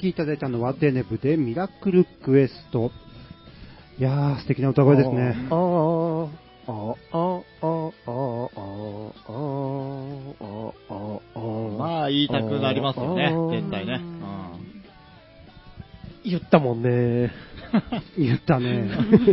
[0.07, 2.91] きいただいたのはデネブでミラクルクエスト。
[3.99, 5.35] いやー、素敵な歌声ですね。
[5.49, 6.29] あー
[6.67, 14.01] あー、あーあー、あーあー、あーあー、あーあー、まあ、言いたくなりますよね、絶対ね。
[16.23, 17.31] 言ったもんね。
[18.17, 18.89] 言ったね。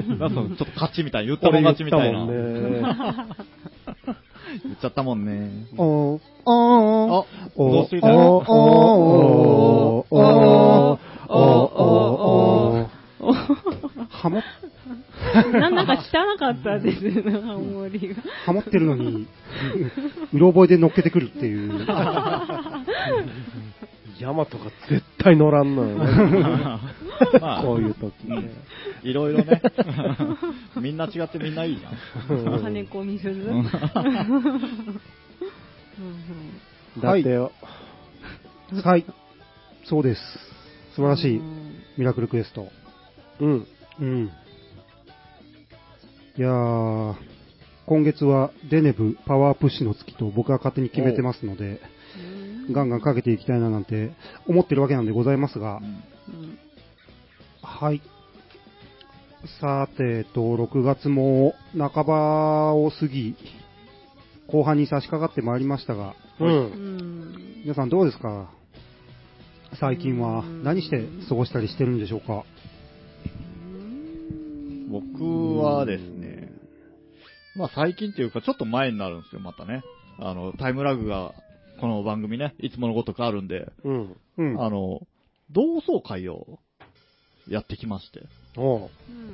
[0.09, 0.19] うん。
[0.19, 2.25] なんかちょっと勝ちみたい、言ったもん勝ちみたいな。
[2.25, 3.35] 俺言ったもんね。
[4.65, 5.67] 言っちゃったもんね。
[5.77, 11.75] おー、おー、あ、どうしていたおー、のおー、おー、おー、おー、
[12.23, 12.89] おー、
[13.21, 14.43] おー、ハモ、
[15.53, 15.75] なん。
[15.75, 18.23] だか汚かったです、ハモリが。
[18.45, 19.27] ハモってるのに、
[20.33, 21.87] うろ覚えで乗っけてくるっていう。
[24.21, 25.75] ヤマトが絶対乗らん。
[25.75, 25.99] のよ
[27.63, 28.51] こういう時ね。
[29.03, 29.61] いろいろね。
[30.81, 30.97] みん。
[30.97, 31.55] な違ってみん。
[31.55, 32.63] ないいじゃん。
[32.63, 33.51] 金子みすず。
[36.97, 37.53] うんだってよ、
[38.83, 39.07] はい。
[39.85, 40.21] そうです。
[40.95, 41.41] 素晴らしい。
[41.99, 42.69] ミラクルクエスト。
[43.41, 43.67] うん。
[44.01, 44.31] うん。
[46.37, 47.15] いやー、
[47.87, 51.81] 今月はデネブパワープッシュの月と僕は勝手に決めてますので、
[52.73, 54.13] ガンガンかけていきたいななんて
[54.47, 55.81] 思ってるわけなんでございますが、
[57.63, 58.01] はい。
[59.61, 63.37] さてと、6月も半ばを過ぎ、
[64.49, 66.45] 後半に差し掛かってまいりましたが、う。
[66.45, 68.51] うんん皆さんどうですか？
[69.81, 72.45] 最近は何して過ごしたりしてるんでしょうか？
[74.91, 76.51] 僕はですね、
[77.57, 79.83] まあ最近っていうかちょっと前になるんですよ、またね。
[80.19, 81.35] あの、タイムラグが、
[81.81, 84.17] この番組ね、いつものごとくあるんで、うん。
[84.39, 84.63] うん。
[84.65, 85.01] あの、
[85.51, 86.61] 同窓会を
[87.49, 88.23] やってきまして、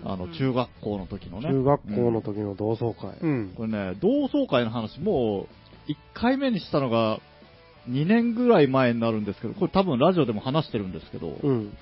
[0.04, 1.50] あの、中学校の時のね。
[1.50, 3.18] 中学校のうん時の同窓会。
[3.20, 3.52] うん。
[3.54, 5.46] これね、同窓会の話、もう、
[5.90, 7.20] 1回目にしたのが、
[7.88, 11.72] 2年ぐらい前になるんですけど、これ多分ラジオでも話してるんですけど、うん。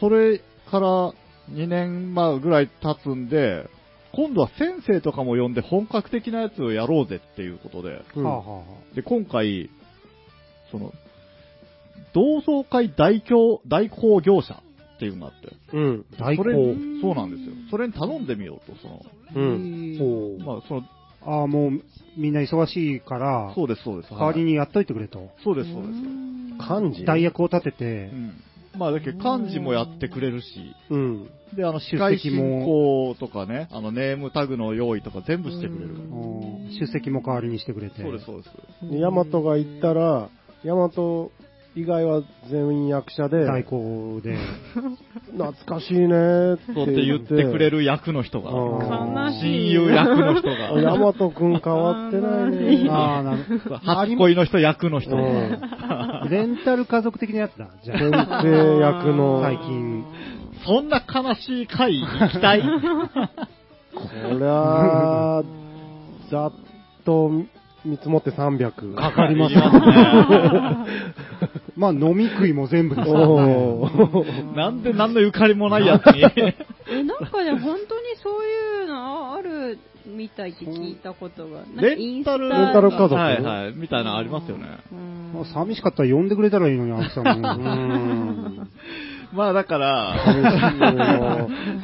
[0.00, 0.38] それ
[0.70, 1.12] から
[1.52, 3.68] 2年前ぐらい経つんで、
[4.12, 9.70] 今度は先生とかも呼んで本格的なやつをやろうぜっていうことで、うんで、今回、
[10.70, 10.92] その、
[12.12, 14.54] 同窓会代行、代行業者
[14.96, 16.04] っていうのがあって、うん。
[16.18, 16.24] あ。
[16.24, 16.54] 代行それ。
[17.02, 17.52] そうなんですよ。
[17.70, 19.02] それに頼んでみようと、その、
[19.34, 19.98] うん。
[20.00, 20.82] おまあ、その、
[21.22, 21.82] ああ、もう
[22.16, 24.10] みんな忙しいから、そうです、そうです。
[24.10, 25.30] 代わりはいにやっといてくれと。
[25.44, 25.94] そうです、そうです。
[26.66, 28.32] 漢字代役を立ててう、ん。
[28.78, 30.46] まあ、だけど漢字もやってくれるし、
[30.90, 31.30] うん。
[31.54, 35.96] で、あの、司出会席も進行とかね、あの、ネームタグの用意とか全部してくれる
[36.78, 38.00] 出席も代わりにしてくれて。
[38.02, 38.48] そうです、そうで
[38.94, 38.98] す。
[38.98, 40.28] ヤマトが行ったら、
[40.62, 41.32] ヤマト
[41.76, 44.36] 以外は全員役者で、代行で。
[45.32, 49.70] 懐かしいねーってそうって言ってくれる役の人が、うん悲しい。
[49.70, 52.50] 親友役の人ヤが、 マトくん変わってない
[52.84, 53.44] ねああ、なる
[53.84, 55.16] 初恋の人役の人
[56.28, 57.68] レンタル家族的なやつだ。
[57.84, 60.04] じゃ先生役の、最近。
[60.66, 62.62] そんな悲しい回行きたい？
[62.62, 62.68] こ
[64.38, 65.42] りゃあ、
[66.30, 66.52] ざっ
[67.04, 67.30] と
[67.84, 68.94] 見積もって300。
[68.94, 71.48] かかりますいりますね。
[71.80, 73.88] まあ、飲み食いも全部ですからおね。
[73.90, 76.20] ー なんで何のゆかりもないやつに。
[76.92, 81.60] え、なんかね、本当にそういうのあるみたいって聞いたことが。
[81.80, 83.14] レンタル、インスタレンタル家族？
[83.14, 84.66] はいはい、みたいなのありますよね。
[84.92, 87.32] うんまあ寂しかったら呼んでくれたらいいのに、あんさんも。
[87.32, 88.68] うん
[89.32, 90.16] まあだから、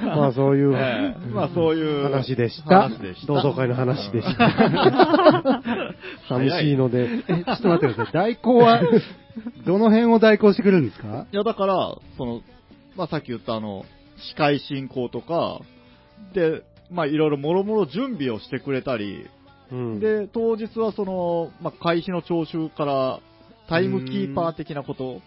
[0.03, 2.61] まあそういうええまあそういう話でし。
[2.65, 2.91] た
[3.27, 5.86] 同窓会の話でした。
[6.29, 7.09] 寂しいので。
[7.29, 8.13] え、ちょっと待ってください。
[8.13, 8.83] 代行は、
[9.67, 11.27] どの辺を代行してくれるんですか？
[11.31, 12.43] いやだから、その、
[12.97, 13.85] まあさっき言ったあの、
[14.31, 15.61] 司会進行とか、
[16.33, 19.27] で、まあいろいろもろもろ準備をしてくれたり、
[19.71, 23.21] うん、で、当日はその、まあ会費の徴収から、
[23.69, 25.21] タイムキーパー的なこと、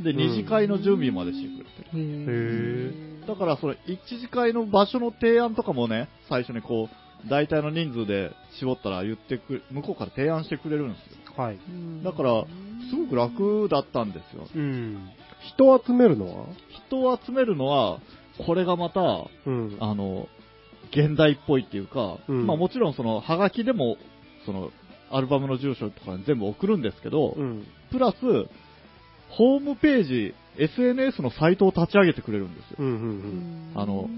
[0.00, 2.92] で、ん二次会の準備までしてくれてる。
[3.24, 11.42] へだから、その一次会の場所の提案とかもね、最初にこう、大体の人数で絞ったら言ってく、向こうから提案してくれるんですよ。
[11.42, 11.58] はい。
[12.04, 12.44] だから、
[12.90, 14.46] すごく楽だったんですよ。
[14.54, 15.10] うん。
[15.54, 16.46] 人を集めるのは？
[16.88, 18.00] 人を集めるのは、
[18.46, 19.00] これがまた、
[19.46, 19.76] うん。
[19.80, 20.28] あの、
[20.90, 23.96] 現代っぽいっていうか、うんまあもちろんその、ハガキでも、
[24.44, 24.70] その、
[25.10, 27.66] アルバムの住所とかに全部送るんですけど、うん。
[27.90, 28.16] プラス、
[29.30, 32.76] ホームページ、SNS のサイトを立ち上げてくれるんですよ。
[32.80, 32.86] うん。
[32.86, 33.72] うん。
[33.74, 34.08] あの、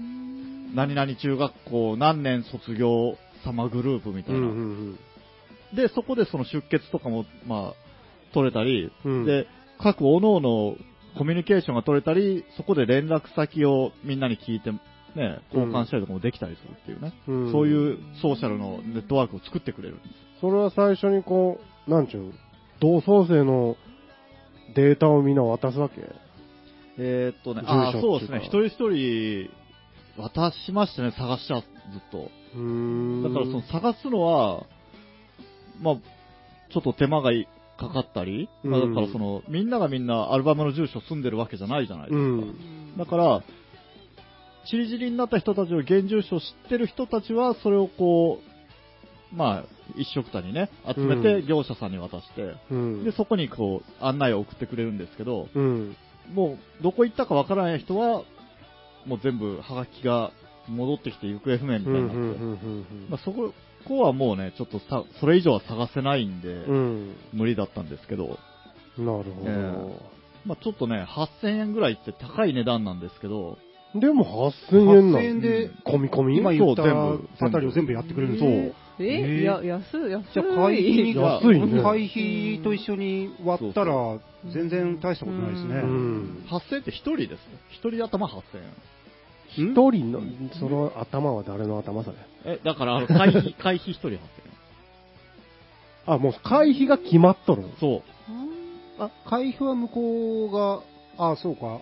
[0.73, 4.37] 何々中学校何年卒業様グループみたうん。
[4.37, 4.47] いな。
[4.47, 4.99] うん。
[5.75, 9.25] で、そこでその出血とかも、まあ、取れたり、うん。
[9.25, 10.41] で、各各々
[11.17, 17.13] コミュニケーションが取れたり、そこで連絡先をみんなに聞いて、ね、交換したりとかもできたりするっていうね。
[17.27, 20.09] うんそういうソーシャルのネットワークを作ってくれるんです。
[20.41, 22.31] それは最初にこう、なんちゅうの？
[22.79, 23.75] 同窓生の
[24.75, 25.95] データをみんな渡すわけ？
[26.99, 29.49] えーっとね、あーそうですね、一人一人
[30.19, 32.17] 渡しましたね、探しちゃずっと。
[32.17, 34.65] だからその探すのは、
[35.81, 35.95] まあ、
[36.71, 42.19] ちょっと手間がいかかったり、まあ、だうんからその、みんながみんなアルバムの住所住んでるわけじゃないじゃないですか。
[42.19, 42.97] うん。
[42.97, 43.43] だから、
[44.69, 48.39] ちりぢりになった人たちの現住所を知ってる人たちは、それをこ
[49.33, 53.03] う、まあ、一緒くたにね、集めてうん業者さんに渡して、うん。
[53.03, 55.95] で、そこにこう、案内を送ってくれるんですけど、うん。
[56.33, 58.23] もう、どこ行ったかわからない人は、
[59.05, 60.31] もう全部、はがきが
[60.67, 63.07] 戻ってきて行方不明みたいになって、ん。
[63.09, 63.53] まあ、そこ、
[64.01, 67.15] はもうね、ちょっとさ、それ以上は探せないんで、うん。
[67.33, 68.37] 無理だったんですけど、
[68.97, 70.09] なるほえ
[70.45, 71.05] まあ、ちょっとね、
[71.43, 73.57] 8000円ぐらいって高い値段なんですけど、
[73.93, 73.99] ど。
[73.99, 76.37] でも8000円な8000円ので、込み込み？
[76.37, 78.65] 今言ったそう全部あたりを全部やってくれるんですそう。
[78.67, 78.73] よ。
[78.99, 80.33] ええーや、安い、安い。
[80.33, 83.93] じゃあ、会費に、安いね会費と一緒に割ったら、
[84.53, 85.75] 全然大したことないですね。
[85.75, 86.43] うん。
[86.49, 87.37] 8000円って1人ですよ。
[87.91, 88.73] 1人頭8000円。
[89.51, 90.21] 一人の、
[90.59, 92.17] その頭は誰の頭それ？
[92.45, 94.19] え、だから、あの、会費、 会費1人8000円。
[96.05, 97.63] あ、もう会費が決まっとる。
[97.79, 98.01] そう。
[98.99, 100.51] あ、会費は向こう
[101.17, 101.79] が、あ、そうか。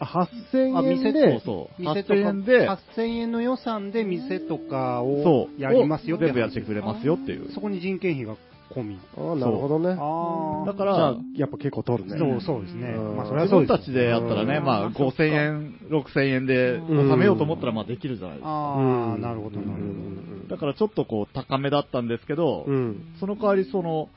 [0.00, 1.82] あ、8000あ店円で、そうそう。
[1.82, 5.60] 店とか、8000円で、8000円の予算で店とかをそう。
[5.60, 7.52] やりますよを全部やってくれますよっていう。
[7.52, 8.36] そこに人件費が
[8.70, 8.98] 込み。
[9.16, 9.96] あなるほどね。
[9.98, 12.18] あだかじゃあら、、やっぱ結構取るね。
[12.18, 12.90] そうそうですね。
[12.90, 13.70] うんまあ、それはそうです。
[13.70, 18.48] 自分たちでやったらね、うんまあ、5000円、6000円で収めようと思ったら、まあ、できるじゃないですか。
[18.48, 19.82] ああ、うんなるほど、なるほど。
[19.82, 23.14] うんだから、ちょっとこう、高めだったんですけど、うん。
[23.20, 24.08] その代わり、その、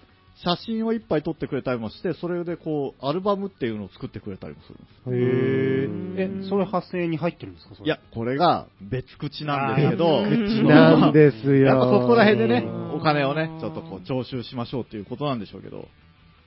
[0.43, 4.83] 写真をいっぱい撮ってくれたりもして、それでこう、アルバムっていうのを作ってくれたりもするんで
[6.15, 6.17] す。
[6.17, 6.29] へえ。
[6.45, 7.75] え、それ8000円に入ってるんですか？
[7.75, 11.55] それいや、これが別口なんですけど、別 口なんですよ。
[11.57, 15.87] やっぱそこら辺でねうん、お金をね、ちょっとこう、徴収しましょうっていうことなんでしょうけど、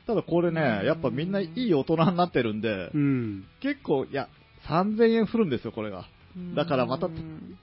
[0.07, 3.45] ただこれね、やっぱみんないい大人になってるんでう、ん。
[3.61, 4.29] 結構、いや、
[4.67, 6.07] 3000円するんですよ、これが。
[6.57, 7.09] だからまた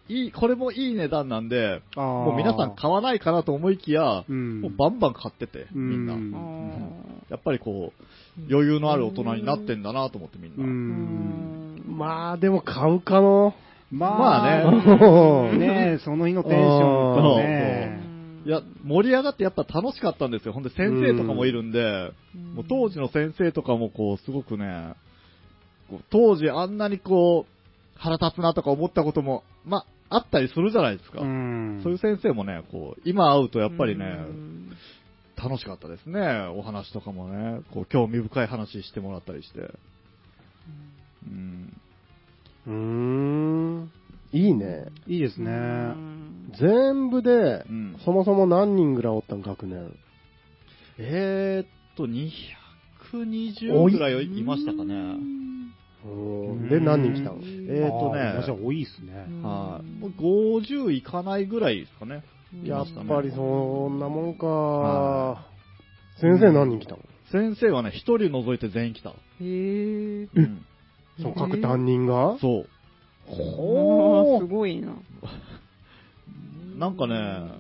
[0.08, 1.82] いい、これもいい値段なんで。
[1.96, 4.62] もう皆さん買わないかなと思いきや、うん。
[4.62, 6.14] もうバンバン買ってて、うんみんな。
[6.14, 10.66] うんやっぱりこう、余裕のある大人になってんだなと思ってみんうな。
[10.66, 11.98] ん。
[11.98, 13.54] まあ、でも買うかの。
[13.90, 18.02] ままあねねえ、 その日のテンションとね。
[18.46, 20.54] いや、盛り上がってやっぱ楽しかったんですよ。
[20.54, 22.12] ほんで先生とかもいるんで、
[22.56, 24.94] もう当時の先生とかもこう、すごくね、
[26.10, 27.61] 当時あんなにこう、
[28.02, 31.22] 腹立つなとか思ったことも、まあ、あったりするじゃないですか。
[31.22, 31.82] うん。
[31.84, 34.18] そういう先生もね、こう、今会うとやっぱりね、
[35.38, 36.20] 楽しかったですね。
[36.56, 39.60] お話とかもね、こう、興味深い話してもらったりして。
[41.28, 41.78] うん。
[42.66, 43.92] うーん。
[44.34, 44.88] いいね。
[45.06, 45.96] いいですね。
[46.60, 47.30] 全部で
[47.70, 47.98] う、ん。
[48.04, 49.94] そもそも何人ぐらいおったん、学年。
[50.98, 55.51] えーっと、220ぐらいいましたかね。
[56.04, 57.38] うんで、何人来たの？
[57.42, 59.14] えーっとねじゃあ多いですね。
[59.44, 59.86] はい。
[60.00, 62.24] もう50いかないぐらいですかね。
[62.64, 65.46] やっぱりそんなもんかは。
[66.20, 67.00] 先生何人来たの？
[67.32, 69.10] 先生はね、一人除いて全員来た。
[69.12, 70.28] へえ。
[70.34, 70.66] うん。
[71.22, 72.38] そう、各担任が？
[72.42, 72.68] そう。
[73.30, 74.94] おーすごいな。
[76.78, 77.52] なんかね、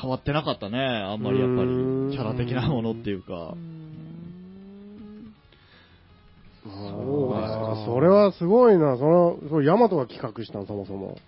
[0.00, 0.78] 変わってなかったね。
[0.78, 1.68] あんまりやっぱり、
[2.12, 3.54] キャラ的なものっていうか。
[6.90, 7.84] そうですか。
[7.86, 8.96] それはすごいな。
[8.96, 11.18] その、それヤマトが企画したの、そもそも。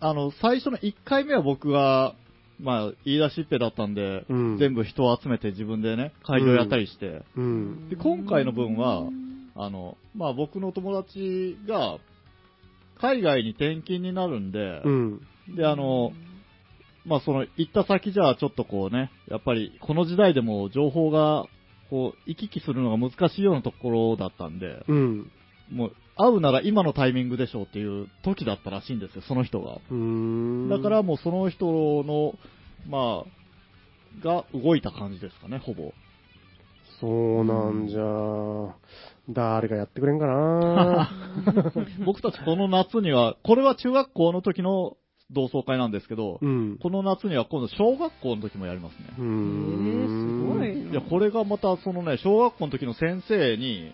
[0.00, 2.14] あの、最初の1回目は僕が、
[2.60, 7.88] まあ、言い出しっぺだったんで、うん全部人を集めて自分でね、会場やったりして、うん。
[7.88, 9.04] で、今回の分は、
[9.56, 11.98] あの、まあ僕の友達が、
[13.00, 15.20] 海外に転勤になるんで、うん。
[15.56, 16.12] で、あの、
[17.06, 21.44] まあその、行った先じゃあちょっとこうね、やっぱりこの時代でも情報が、
[21.90, 25.30] こう、行き来するのが難しいようなところだったんで、うん。
[25.70, 29.74] もう、会うなら今のタイミングでしょうっていう時だったらしいんですよ、その人が。
[30.76, 31.66] だからもうその人
[32.04, 32.34] の、
[32.88, 35.92] まあ、が動いた感じですかね、ほぼ。
[37.00, 38.76] そうなんじゃ。
[39.28, 41.10] 誰がやってくれんかな
[42.04, 44.96] 僕たちこの夏には、これは中学校の時の
[45.34, 46.78] 同窓会なんですけど、うん。
[46.80, 49.04] この夏には今度小学校の時もやりますね。
[49.08, 50.48] へえ、ん。
[50.48, 50.90] すごいな。
[50.92, 53.92] いや、これがまたそのね、小学校の時の先生に、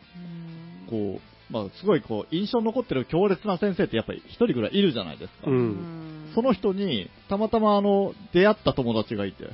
[0.88, 5.50] こう、まあ、すごいこう、印象に残ってる強烈な先生ってやっぱり一人ぐらいいるじゃないですか。
[5.50, 6.30] うん。
[6.34, 9.48] その人に、たまたまあの、出会った友達がいて、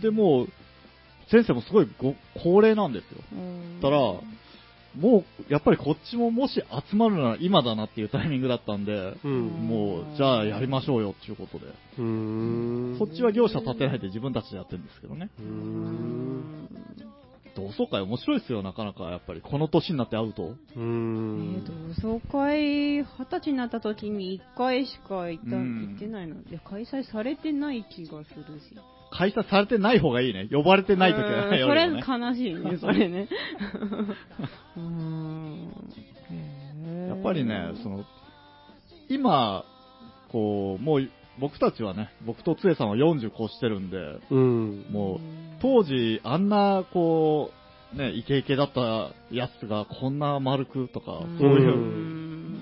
[0.00, 0.48] で、もう、
[1.30, 3.18] 先生もすごいご高齢なんですよ。
[3.82, 3.98] たら、
[4.98, 9.46] もう、やっぱりこっちももし集まるなら今だなっていうタイミングだったんで、うん。
[9.46, 11.66] もう、じゃあやりましょうよっていうことで。
[12.98, 15.30] そっちは業者立てないで自分たちでやってるんですけどね。
[17.56, 19.04] 同窓会面白いですよ、なかなか。
[19.04, 20.44] やっぱり、この年になって会うと。
[20.44, 21.62] うえん。
[21.64, 28.76] ー、同窓会、二十歳になった時に一回しか行った、うん行ってないので、開催されてない気がするし。
[29.16, 30.46] 開催されてない方がいいね。
[30.52, 32.04] 呼ばれてない時はうんそれやるよね。
[32.06, 33.28] 悲しいね、 それね。
[37.08, 38.04] やっぱりね、その、
[39.08, 39.64] 今、
[40.30, 41.08] こう、もう、
[41.38, 44.86] 僕たちはね、僕とつえさんは40越してるんで、うん。
[44.90, 45.20] もう、
[45.60, 47.52] 当時、あんな、こ
[47.94, 51.76] う、ね、イケイケだったやつがこんな丸くとか、そういうう、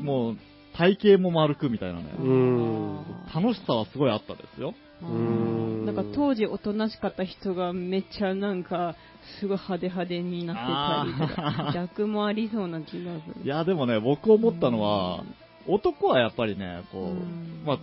[0.02, 0.36] んもう、
[0.76, 2.98] 体型も丸くみたいなね、うん。
[3.34, 4.74] 楽しさはすごいあったですよ。
[5.02, 5.53] うん
[5.84, 8.96] なんか当時おとなしかった人がめっちゃなんか
[9.40, 13.44] すごい派手派手になってたりとか 逆もありそうな気がする。
[13.44, 15.24] いや、でもね、僕思ったのは、
[15.66, 17.62] 男はやっぱりね、こう、うん。
[17.66, 17.78] まあ、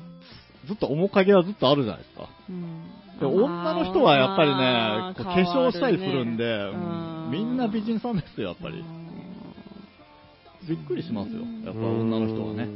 [0.65, 2.29] ずっと面影はずっとあるじゃないですか。
[2.49, 2.83] うん。
[3.19, 7.29] で女の人はやっぱりね、こう化粧したりするんで、うん。
[7.31, 8.83] みんな美人さんですよ、やっぱり。
[10.67, 12.69] びっくりしますよ、やっぱ女の人はね。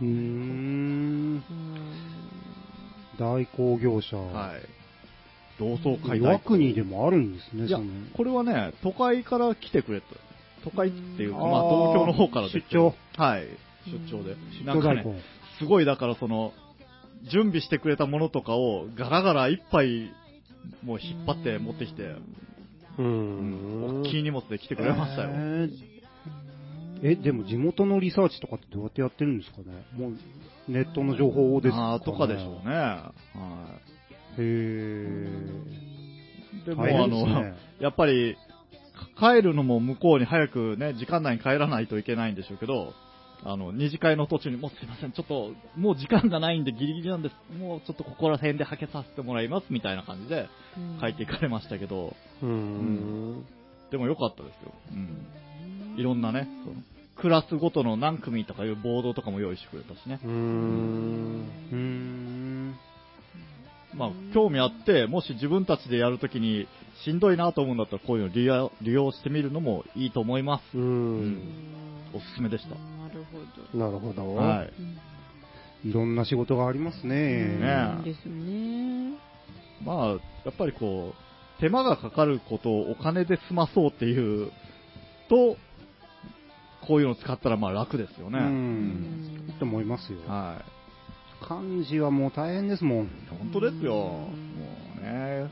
[0.00, 1.42] うーん。
[3.22, 4.16] うん大工業者。
[4.16, 4.82] はい。
[5.58, 7.78] 同窓会岩国でもあるんですね、いや
[8.16, 10.06] これはね、都会から来てくれた。
[10.64, 12.60] 都会っていうか、うんまあ東京の方から出
[13.16, 13.46] はい、
[13.86, 14.36] 出張で。
[14.64, 15.04] なんかね。
[15.58, 16.52] すごいだからその、
[17.30, 20.10] 準備してくれたものとかをガラガラ一杯
[20.82, 22.16] もう引っ張って持ってきて、
[22.98, 24.02] うん。
[24.02, 25.30] 大きい荷物で来てくれましたよ。
[25.32, 25.91] えー
[27.02, 29.64] え、でも地元のリサーチとかってどうやってやってるんですかね？
[29.92, 30.12] もう
[30.68, 32.74] ネットの情報ですか、ね、あーとかでしょうね。
[32.74, 33.12] は
[34.38, 35.26] へー。
[36.62, 36.64] い。
[36.64, 37.26] でも、大あの、
[37.80, 38.36] やっぱり、
[39.16, 42.94] か帰るのも向こうに早くね、時間内に帰らないといけないんでしょうけど、
[43.44, 47.34] あの、二次会の途中に、もうすいません、ちょっと、もう時間がないんでギリギリなんです。
[47.58, 50.48] もうちょっとここら辺ではけさせてもらいます、みたいな感じで
[51.00, 53.44] 帰っていかれましたけど、うん。
[53.90, 54.72] でも良かったですよ。
[54.92, 55.98] うん。
[55.98, 56.76] いろんなね、その
[57.16, 60.20] クラスごとの何組とかいうボードとかも用意してくれたしね。
[60.24, 61.48] うん。
[61.70, 62.76] うーん。
[63.94, 66.66] まあ、興味あって、もし自分たちでやるときに
[67.04, 70.78] しんどいなと思うんだったら、こういうの利用利用してみるのもいいと思います。
[70.78, 70.80] う。
[70.80, 71.82] うん
[72.14, 72.70] おすすめでした。
[72.70, 73.38] なるほ
[73.72, 73.78] ど。
[73.78, 74.34] なるほど。
[74.34, 75.88] はい。
[75.88, 77.14] いろんな仕事がありますね。
[77.14, 79.18] ねうんですね。
[79.84, 80.16] まあ、や
[80.50, 84.52] っぱりこう、手間がかかることをお金で済まそうっていう
[85.28, 85.56] と、
[86.86, 88.38] こういうの使ったらまあ楽ですよね。
[88.38, 89.54] うん。
[89.58, 90.18] と思いますよ。
[90.26, 91.46] はい。
[91.46, 93.10] 漢字はもう大変ですもん。
[93.30, 93.94] 本当ですよ。
[93.94, 94.30] も
[94.98, 95.50] うね。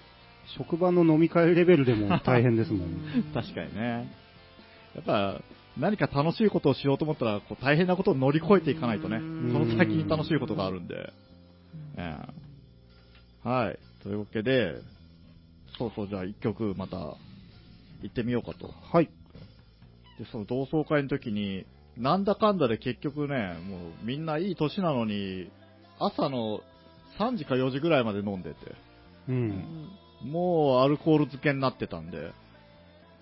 [0.57, 2.89] 職場の飲み会レベルでも大変ですもん。
[3.33, 4.09] 確かにね。
[4.95, 5.41] やっぱ、
[5.78, 11.12] 何か楽しいことをしようと思ったら、こう大変なことを乗り越えていかないとね、そうんの先に楽しいことがあるんで。
[11.97, 12.16] え
[13.45, 13.78] えはい。
[14.03, 14.74] というわけで、
[15.78, 17.16] そうそう、じゃあ一曲また行
[18.09, 18.74] ってみようかと。
[18.93, 19.09] はい。
[20.21, 21.66] で、その同窓会の時に、
[21.97, 25.51] なんだかんだで結局ね、もうみんないい年なのに、
[25.99, 26.61] 朝の
[27.18, 28.57] 3時か4時ぐらいまで飲んでて、
[29.29, 29.89] うん。
[30.23, 32.33] もうアルコール漬けになってたんで、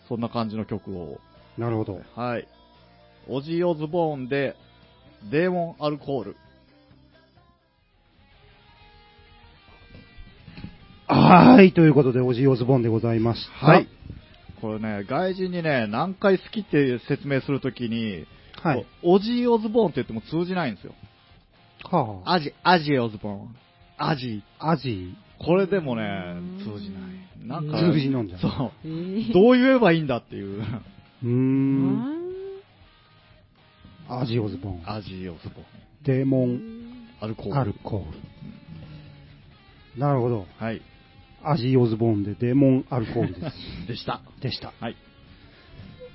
[0.09, 1.19] そんな感じの曲を
[1.59, 2.01] なるほど。
[2.15, 2.47] はい。
[3.29, 4.55] オジー・オズボーンで、
[5.31, 6.37] デーモン・アルコール。
[11.09, 11.73] はい。
[11.73, 13.67] ということで、オジーオズボーンでございました。
[13.67, 13.89] はい。
[14.61, 18.27] これね、外人にね、何回好きって説明するときに、
[18.63, 18.87] はい。
[19.03, 20.95] オジー・オズボーンって言っても通じないんですよ。
[21.85, 22.35] はあ。
[22.35, 23.57] アジ、アジ・オズボーン。
[23.97, 24.43] アジ。
[24.59, 25.15] アジ。
[25.39, 27.03] これでもね、通じない。
[27.47, 28.51] なんか、通じなんじゃんそう。
[28.85, 30.61] えーどう言えばいいんだっていう。
[30.61, 32.19] うーん。
[34.09, 34.91] アジオズボーン。
[34.91, 35.65] アジ・オズボーン。
[36.03, 36.59] デーモン
[37.21, 37.57] アルコール。
[37.57, 38.05] アルコー
[39.97, 40.01] ル。
[40.01, 40.47] なるほど。
[40.59, 40.81] はい。
[41.43, 43.87] アジオズボーンでデーモンアルコールです。
[43.87, 44.23] でした。
[44.43, 44.73] でした。
[44.81, 44.97] はい。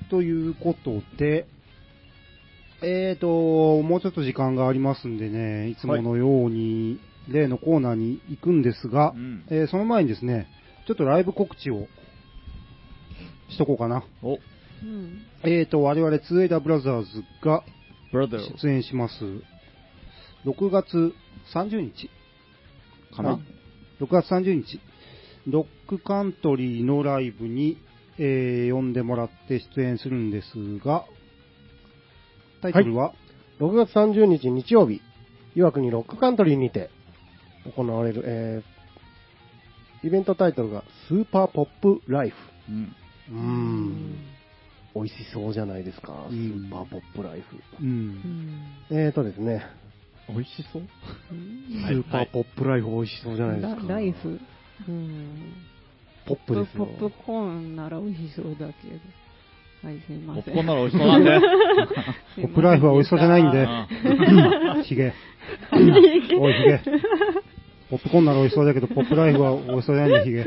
[0.10, 1.48] ということで、
[2.82, 7.00] えーと、もうちょっと時間がありますんでね、いつものように
[7.30, 10.48] 例のコーナーに行くんですが、うんえーその前にですね、
[10.86, 11.88] ちょっとライブ告知を
[13.50, 14.04] しとこうかな。
[14.22, 14.36] お、う
[14.86, 17.64] んえーと、我々 2AW ブラザーズが
[18.12, 18.58] ブラザー。
[18.58, 19.16] 出演します。
[20.46, 21.14] 6月
[21.56, 22.10] 30日
[23.16, 24.82] かな、はい ?6 月30日、
[25.48, 27.78] ロックカントリーのライブに、
[28.18, 31.06] えー呼んでもらって出演するんですが、
[32.62, 33.14] タイトルは、
[33.60, 35.02] 6月30日日曜日、
[35.56, 36.90] 岩国ロックカントリーにて
[37.76, 38.74] 行われる、えー
[40.06, 42.36] イベントタイトルがスーパーポップライフ。
[42.70, 42.96] うん。
[43.32, 44.16] うーん、
[44.96, 46.26] 美味しそうじゃないですか。
[46.30, 47.56] スうんーパーポップライフ。
[47.56, 49.64] う、うんんえーとですね、
[50.28, 50.82] 美味しそう？
[51.32, 53.82] スーパーポップライフ美味しそうじゃないですか。
[53.84, 54.40] ラライフ？
[54.88, 55.54] うん
[56.26, 56.86] ポップですよ。
[56.86, 58.68] ポップコーンなら美味しそうだけど。
[59.84, 60.44] はい、すいません。
[60.44, 61.40] ポップコーンなら美味しそうなんで。
[62.48, 63.68] ポップライフは美味しそうじゃないんで。
[64.84, 65.14] ヒゲ。
[66.40, 66.80] おい、ヒゲ。
[67.90, 70.46] ポップコーンなら美味しそうだけど、ポップライフは美味しそうじゃないんだ、ヒゲ。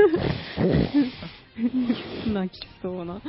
[2.33, 3.21] 泣きそうな。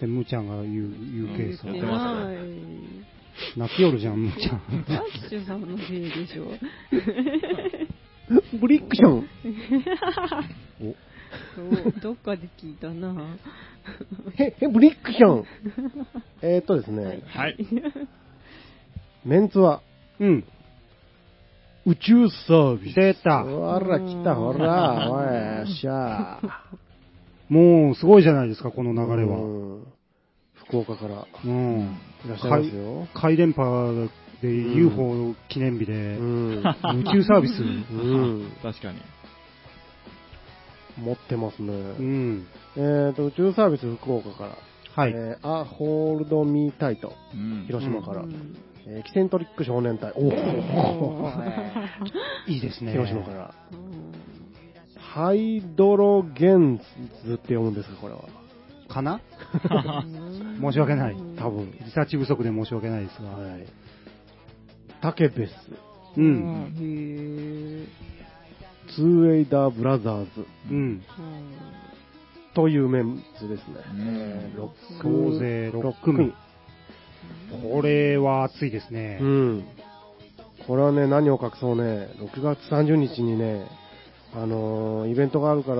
[0.00, 2.36] で、ムーちゃんが言う、言うケース言っててますない。
[3.56, 4.84] 泣きよるじゃん、ムーちゃん。
[4.88, 6.46] ダッシュさんのせいでしょ。
[8.60, 9.28] ブリックション。
[11.54, 13.14] そうどっかで聞いたな。
[14.36, 15.44] へ、へ、ブリックション。
[16.42, 17.56] えーっとですね、はい。
[19.24, 19.82] メンツは
[20.20, 20.44] うん。
[21.86, 22.94] 宇宙サービス。
[22.94, 23.44] 出た。
[23.44, 26.40] ほら、来た、ほら、おい、よっしゃ。
[27.48, 29.38] もう、すごいじゃないですか、この流れは。
[29.38, 29.84] うん
[30.68, 31.96] 福岡からうん。
[32.26, 33.08] いらっしゃいますよ。
[33.14, 34.08] 回電波
[34.42, 36.58] で UFO 記念日でう、ん。
[37.00, 37.62] 宇宙サービス。
[37.62, 37.64] う
[37.96, 38.52] ん。
[38.62, 38.98] 確かに。
[40.98, 41.72] 持ってますね。
[41.72, 42.46] うん。
[42.76, 44.50] えーと、宇宙サービス福岡から。
[44.94, 45.12] はい。
[45.14, 47.12] えー、アホールドミータイト。
[47.34, 47.64] うん。
[47.66, 48.22] 広島から。
[48.22, 48.56] うん
[48.90, 50.12] えーキセントリック少年隊。
[50.14, 51.30] おお
[52.48, 52.92] いいですね。
[52.92, 53.54] 広島から。
[53.72, 53.78] うん
[55.18, 56.84] ハイドロゲンズ
[57.34, 58.20] って読むんですか、これは。
[58.88, 59.20] かな？
[60.60, 61.72] 申し訳ない多分。
[61.84, 63.30] リサーチ不足で申し訳ないですが。
[63.30, 63.66] はい。
[65.00, 65.50] タケベス。
[66.16, 66.20] う。
[66.20, 67.84] うんん。
[67.84, 67.86] へえ。
[68.94, 71.02] ツーエイダーブラザーズうん。
[72.54, 73.76] というメンツですね。
[75.02, 76.32] 総勢6組。
[77.72, 79.24] これは熱いですねう。
[79.24, 79.64] ん。
[80.66, 83.66] これはね、何を隠そうね、6月30日にね、
[84.34, 85.76] あのーイベントがあるから、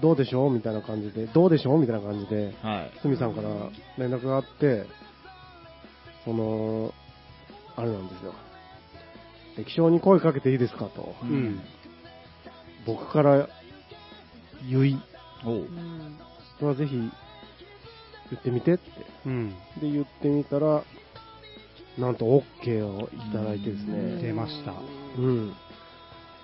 [0.00, 0.50] どうでしょう？
[0.50, 1.78] みたいな感じで、どうでしょう？
[1.80, 2.92] みたいな感じで、はい。
[3.02, 3.48] すみさんから
[3.98, 4.84] 連絡があって、
[6.24, 6.94] その、
[7.76, 8.32] あれなんですよ。
[9.58, 11.60] 液晶に声かけていいですかと、ううんん。
[12.86, 13.48] 僕から
[14.68, 15.02] 言い、
[16.58, 17.10] それはぜひ言
[18.38, 18.84] ってみてって。
[19.26, 19.50] うん。
[19.80, 20.84] で、言ってみたら、
[21.98, 24.22] なんと OK をいただいてですね。
[24.22, 24.72] 出ました。
[24.72, 25.52] うん。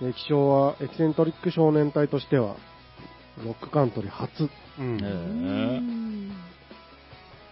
[0.03, 2.57] 液晶はエキセントリック少年隊としては、
[3.43, 4.45] ロックカントリー初。
[4.45, 4.49] う
[4.79, 4.99] えん。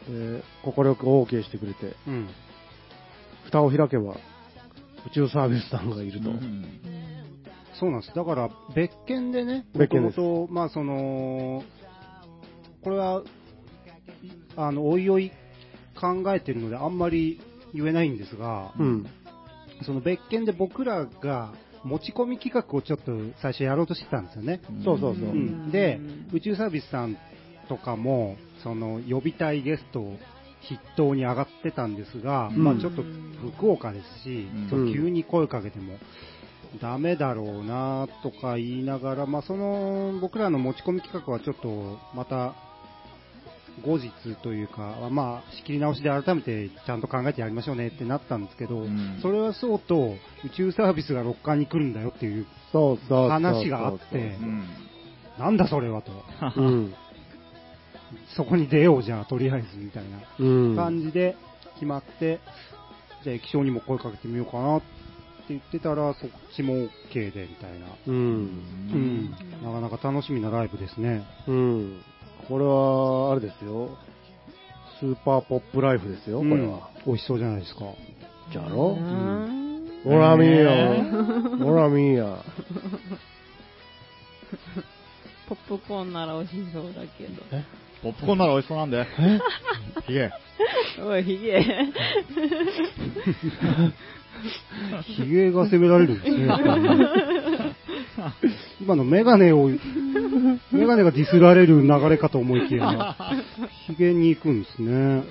[0.09, 2.29] ーで、快く OK してくれて、うん。
[3.47, 4.17] 蓋を開けば、
[5.07, 6.31] 宇宙サービスさんがいると。
[6.31, 6.65] うん
[7.79, 8.15] そうなんです。
[8.15, 11.63] だから、別件でね、別件です元々まあ、その、
[12.83, 13.23] これは、
[14.57, 15.31] あの、おいおい
[15.95, 17.41] 考えてるので、あんまり
[17.75, 19.07] 言えないんですが、うん。
[19.85, 21.53] その別件で僕らが
[21.85, 24.63] 持ち込み企画をちょっと最初やろうとしてたんですよね。
[24.83, 25.35] そうそうそうう。
[25.35, 26.01] ん、で、
[26.33, 27.19] 宇宙サービスさん
[27.69, 30.17] とかも、その呼びたいゲストを
[30.69, 33.03] 筆頭に上がってたんですが、うんまあちょっと
[33.57, 35.99] 福岡ですし、うん急に声かけても
[36.81, 42.55] ダメだろうなとか言いながら、まあその僕らの持ち込み企画はちょっとまた
[43.85, 44.11] 後日
[44.43, 50.15] というか、まあ仕切り直しで改めてちゃんと考えてやりましょうねってなったんですけど、うんそれはそうと
[50.45, 52.47] 宇宙サービスが六冠に来るんだよっていう。
[52.73, 54.65] 話があってうん。
[55.39, 56.13] なんだそれはと。
[56.57, 56.95] うん。
[58.37, 60.77] そこに出ようじゃあ、とりあえずみたいなうん。
[60.77, 61.37] 感じで
[61.75, 62.41] 決まって、
[63.25, 64.87] じゃあ液晶にも声かけてみようかなって
[65.51, 66.89] 言ってたら、そっちも OK
[67.33, 67.87] でみたいな。
[68.07, 68.11] う。
[68.11, 69.31] うんん。
[69.63, 71.25] なかなか楽しみなライブですね。
[71.47, 72.01] うん。
[72.49, 73.97] これは、あれですよ。
[75.01, 76.57] スーパーポップライフですよ、これは。
[76.59, 77.85] うん美味しそうじゃないですか。
[78.51, 78.97] じゃろ？
[78.99, 81.65] うんほら見ーえや。
[81.65, 82.39] ほら見ーや。
[85.49, 87.43] ポップコーンなら美味しそうだけど。
[88.03, 89.07] ポップコーンなら美味しそうなんで。
[90.07, 90.31] ひげ。
[91.03, 91.63] おい、ひげ。
[95.03, 96.47] ヒゲが責められるんですね
[98.81, 99.71] 今のメガネを、
[100.73, 103.15] メガネがディスられる流れかと思いきや、
[103.87, 105.23] ヒゲに行くんですね。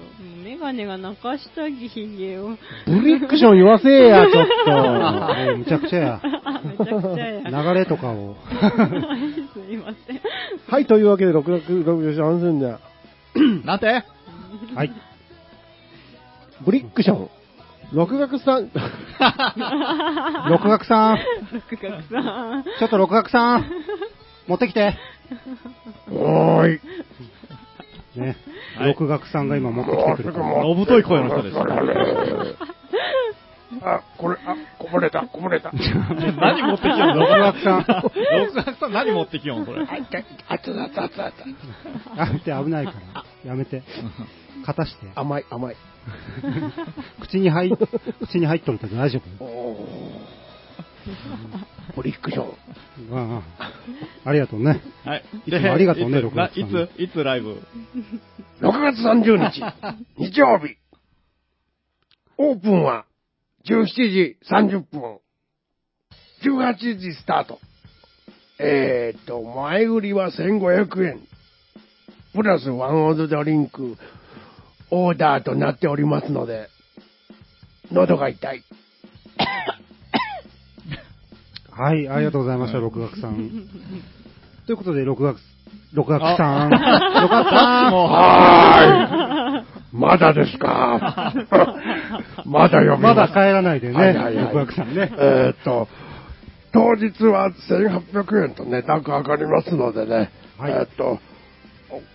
[0.44, 2.58] メガネが泣かしたぎ、ひげを。
[2.86, 6.22] ブリックション言わせえや、 ちょっもうむちゃくちゃや。
[6.80, 7.64] めちゃくちゃや。
[7.64, 8.38] 流れとかを。
[9.54, 10.18] すいません。
[10.18, 10.24] と。
[10.70, 12.80] はい、というわけで、6月6日安全だ。
[13.66, 14.04] なんて
[14.74, 14.92] はい。
[16.66, 17.30] ブリックション。
[17.94, 18.72] 6月さん、
[20.50, 22.64] 六学さん、六角さん。
[22.80, 23.66] ちょっと六学さん、
[24.48, 24.96] 持ってきて。
[26.12, 26.82] おーい。
[28.20, 28.38] ね。
[28.78, 30.40] はい六学さんが今持ってきてくれた。
[30.40, 31.58] のぶとい声の人です。
[33.82, 35.72] あ、これ、あ、こぼれた、こぼれた。
[36.40, 37.86] 何持ってきよん六学さん。
[37.88, 39.82] 六学さん何持ってきよんそれ？
[40.48, 41.34] あつだった、あつだっ
[42.16, 42.26] た。
[42.26, 43.26] やめて、危ないから。
[43.44, 43.84] やめて。
[44.66, 45.08] 片して。
[45.16, 45.76] 甘い、甘い。
[47.20, 47.78] 口に入っ、
[48.28, 49.44] 口に入っとるけど大丈夫？
[49.44, 50.45] おー
[51.96, 52.48] ブリックション。
[53.12, 53.72] ああ
[54.30, 54.82] ありがとうね。
[55.04, 55.24] はい。
[55.46, 57.62] いつもありがとうねいつな6月いつ、いつライブ
[58.62, 59.62] ？6月30日、
[60.18, 60.78] 日曜日。
[62.38, 63.06] オープンは
[63.68, 65.20] 17時30分。
[66.44, 67.60] 18時スタート。
[68.60, 71.20] えーっと、前売りは1500円。
[72.34, 73.96] プラスワンオードドリンク、
[74.92, 76.68] オーダーとなっておりますので、
[77.92, 78.64] 喉が痛い。
[81.78, 83.52] はい、ありがとうございました、六学さん。
[84.66, 85.38] ということで、六学、
[85.94, 86.70] 六学さん。
[86.70, 87.94] 六学さん。
[87.94, 89.66] はーい。
[89.92, 91.34] まだですか
[92.46, 94.14] まだ読みまだ帰らないでね、
[94.54, 95.12] 六学さんね。
[95.18, 95.90] えーっと、
[96.72, 101.20] 当日は1800円と値段が上がりますのでね、はいえーっと、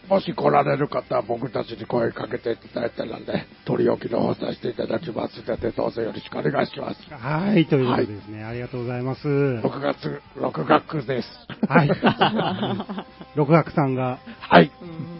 [0.09, 7.03] もし来られる方は僕たちに声かけていただいたらね、取り置きの方させていただきますので、どうぞよろしくお願いします。
[7.15, 9.27] はい、ということでですね、ありがとうございます。
[9.29, 11.29] 6月、6月です。
[11.69, 11.91] はい。
[13.37, 14.71] 六学さんが、はい。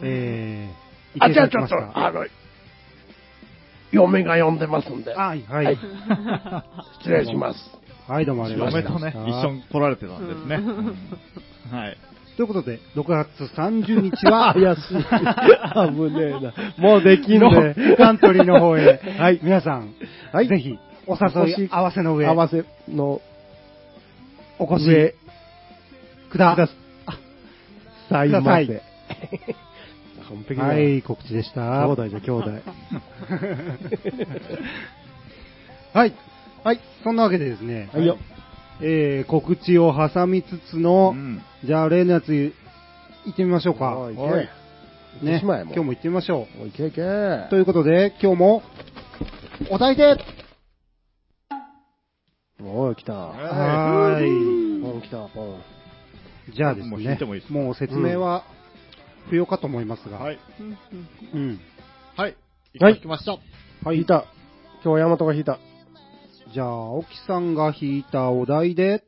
[0.03, 2.27] えー、あ、いじゃあちょっと、あの、
[3.93, 5.79] 嫁が呼んでますんで、はい、ははいい。
[7.01, 7.81] 失礼します。
[8.09, 9.13] はい、どうもありがとうございました。
[9.13, 10.57] 嫁とね、一緒に来られてたんですね。
[11.71, 11.97] はい。
[12.41, 14.95] ということで、6月30日は、 怪しい。
[14.95, 16.55] 危ねえな。
[16.79, 17.75] もうできんのね。
[17.99, 19.93] カントリーの方へ、はい皆さん、
[20.33, 23.21] はいぜひ、お誘い合わせの上、合わせの
[24.59, 25.15] お越上し
[26.31, 26.69] くだくだ
[28.09, 28.83] さいませ。
[30.27, 30.67] 完璧だ。
[30.67, 31.85] はい、告知でした。
[31.85, 32.51] 兄弟じゃ兄弟。
[35.93, 36.15] はい。
[36.65, 36.81] はい。
[37.05, 38.17] そんなわけでですね、はいよ。
[38.83, 42.55] えー、告知を挟みつつの、うんじゃあ例のやつ行
[43.31, 43.99] ってみましょうか。
[43.99, 44.15] おい。
[45.23, 47.03] ね、今日も行ってみましょおい、行け行け。
[47.03, 47.47] う。
[47.51, 48.63] ということで、今日も、
[49.71, 50.17] お題で
[52.63, 53.13] おい、来た。
[53.13, 54.83] はーい。
[54.83, 55.61] ポン来た、ポン。
[56.55, 58.45] じゃあですもう引いねてもいいです、もう説明は
[59.29, 60.39] 不要かと思いますが、はい。
[61.35, 61.61] うん。
[62.17, 62.37] はい。
[62.81, 63.33] はい行きました。
[63.33, 64.25] はい引いた。
[64.83, 65.59] 今日、ヤマトが引いた。
[66.53, 69.05] じゃあ、青木さんが引いたお題で、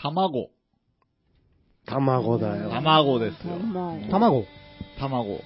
[0.00, 0.48] 卵。
[1.84, 2.70] 卵だよ。
[2.70, 3.58] 卵ですよ。
[3.58, 4.08] 卵。
[4.08, 4.44] 卵。
[4.98, 5.40] 卵。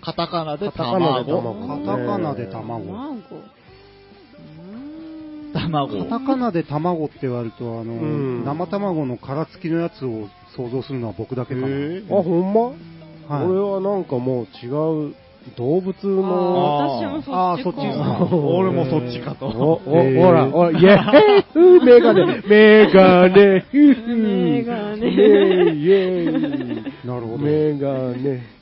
[0.00, 1.54] カタカナでカタカナで卵。
[1.54, 2.86] 卵カタカナで卵。
[2.86, 3.20] 卵。
[5.54, 6.04] 卵。
[6.04, 11.66] カタカナで卵って言われると、あの、うん生卵の殻付きのやつを想像するのは僕だけかな。
[11.66, 12.60] あ、ほんま？
[13.28, 14.68] はい俺はなんかもう違
[15.10, 15.16] う
[15.56, 17.52] 動物あの、もそっちか。
[17.52, 19.46] あーそっち俺もそっちかと。
[19.46, 27.38] お、お、ほら、お、イェーイ メガネ、メガネ、メガネイェイイなるほど。
[27.38, 28.56] メガネ。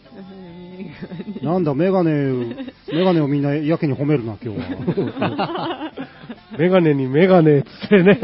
[1.43, 2.11] なんだ、メガネ、
[2.93, 5.93] メガネをみんなやけに褒めるな、今日は。
[6.59, 8.18] メガネにメガネっつってね。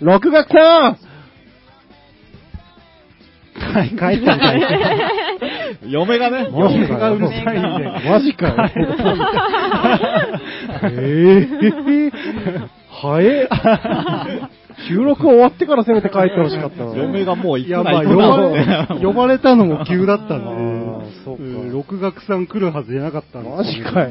[0.00, 1.09] 六学さん
[3.72, 4.60] はい、帰ったみたい
[5.88, 8.10] 嫁がね、マジかよ嫁がうるさいんで。
[8.10, 8.56] マジかよ。
[10.84, 12.12] えぇ、
[12.90, 13.48] 早 え。
[14.88, 16.96] 収録終わってからせめて帰ってほしかったな。
[16.96, 24.10] 嫁がもう行くいや、まば呼ばれたのも急だったんで、そうかん六学さん来るはずじゃなかったんですマジかよ。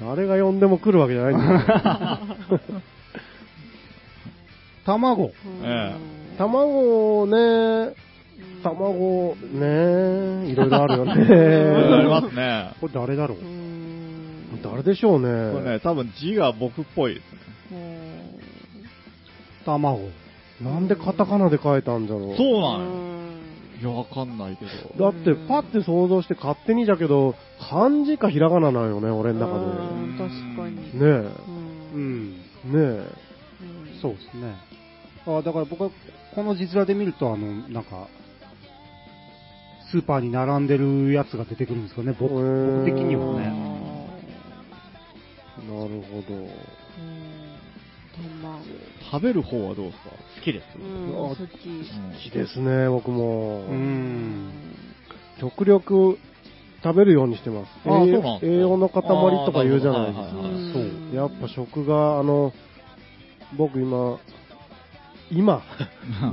[0.00, 1.60] 誰が呼んでも来るわけじゃないんだよ。
[4.86, 5.32] 卵。
[5.64, 5.94] え
[6.38, 7.94] 卵ね、
[8.70, 11.10] 卵ね、いろいろあるよえ。
[11.94, 12.28] ありまね。
[12.30, 12.70] すね。
[12.80, 13.38] これ誰だろう？
[14.62, 15.32] 誰でしょうこれ
[15.64, 15.70] ね。
[15.72, 18.36] ね、多分字が僕っぽいですね。
[19.64, 20.00] 卵。
[20.62, 22.36] なんでカタカナで書いたんだろう？
[22.36, 23.06] そうなのよ。
[23.78, 24.64] いや、わかんないけ
[24.98, 25.10] ど。
[25.12, 27.34] だって、パッて想像して勝手にじゃけど、
[27.68, 30.98] 漢字かひらがななんよね、俺の中うん確かに。
[30.98, 31.06] で。
[31.06, 31.28] ね
[31.94, 32.30] うえ、ん。
[32.30, 32.36] ね
[32.74, 33.06] え。
[34.00, 34.54] そうですね。
[35.26, 35.90] あだから僕は、
[36.34, 38.06] この字面で見ると、あの、なんか、
[39.90, 42.28] スーパーに並んでるやつが出てくるんですかね、僕
[42.84, 43.46] 的にはね。
[45.68, 46.28] なるほど。
[48.42, 48.64] 卵。
[49.12, 50.10] 食べる方はどうですか？
[50.10, 50.64] 好きです？
[50.78, 51.40] うん、好き。
[51.40, 51.46] 好
[52.30, 53.60] きですね、僕も。
[53.68, 54.50] うん。
[55.40, 56.18] 極力
[56.82, 57.68] 食べるようにしてます。
[57.84, 60.16] あ栄そうなんですか栄養の塊とか言うじゃないです
[61.12, 61.16] か。
[61.16, 62.52] やっぱ食が、あの、
[63.56, 64.18] 僕今、
[65.30, 65.62] 今、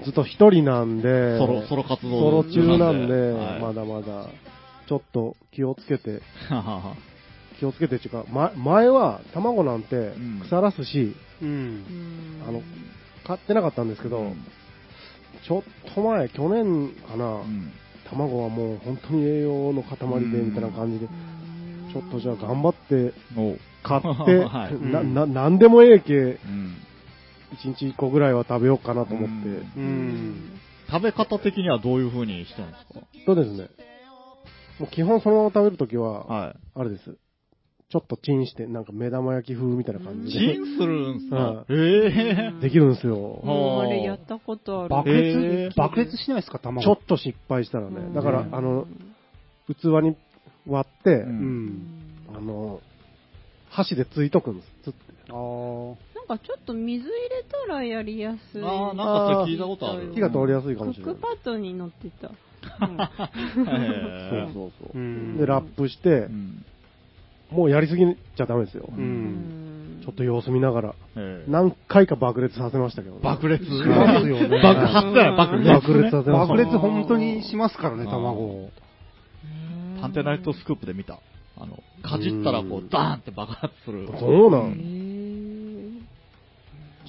[0.04, 3.62] ずっと一人なんで、ソロ、ソロ活ソ動ロ中なんで、はい。
[3.62, 4.30] まだまだ、
[4.88, 6.96] ちょっと気をつけて、ははは
[7.60, 10.42] 気をつけてっていうか、ま、前は卵なんてん。
[10.44, 12.42] 腐らすし、うん。
[12.48, 12.62] あの、
[13.26, 14.46] 買ってなかったんですけど、うん。
[15.48, 17.72] ちょっと前、去年かな、うん。
[18.10, 21.08] 卵はもう本当に栄養の塊で、うんみたいな感じで、
[21.92, 23.14] ちょっとじゃあ頑張って
[23.82, 24.80] 買って、 はい。
[24.80, 26.78] な、な、なんでもええけ、うん
[27.62, 29.34] 1日1個ぐらいは食べようかなと思って。
[30.92, 33.00] 食べ方的にはどういう風にしてるんですか？
[33.26, 33.70] そうですね。
[34.80, 36.56] もう基本そのまま食べるときは、はい。
[36.76, 37.16] あれです。
[37.90, 40.58] ちょっとチンして、なんか目玉焼き風みたいな感じチで。
[40.58, 41.36] ンするんすか？
[41.36, 43.16] はええできるんですよ。
[43.44, 44.90] うんあれやったことある。
[44.90, 45.14] 爆え
[45.70, 46.82] 裂、ー爆裂しないですか、卵。
[46.82, 48.14] ちょっと失敗したらね。
[48.14, 48.88] だから、うんあの、
[49.68, 50.16] 器に
[50.68, 51.88] 割って、ううんん。
[52.36, 52.82] あの、
[53.70, 54.68] 箸でついとくんです。
[54.86, 55.00] つって
[55.30, 55.96] あーなん
[56.38, 58.62] かちょっっと水入れたらやりやすい。
[58.64, 61.22] あーなんかそれ聞いたことある火が通りやすいかクもしれないック。
[61.22, 62.30] パッドに乗ってた。
[62.30, 62.38] そう
[64.54, 64.98] そうそうう。
[64.98, 66.66] んで、ラップしてう、ん
[67.52, 68.06] もうやりすぎ
[68.36, 68.90] ちゃダメですよ。
[70.04, 70.96] ちょっと様子見ながら。
[71.48, 73.22] 何回か爆裂させましたけどね。
[73.22, 73.64] 爆裂？
[73.64, 75.70] しますよね爆発だよ、爆裂。
[75.70, 76.54] 爆裂させました。
[76.54, 78.70] 爆裂本当にしますからね、卵を。
[80.02, 81.20] 探偵ナイトスクープで見た。
[81.56, 84.10] あの、かじったらこうダーンって爆発する。
[84.20, 85.03] そうなへんー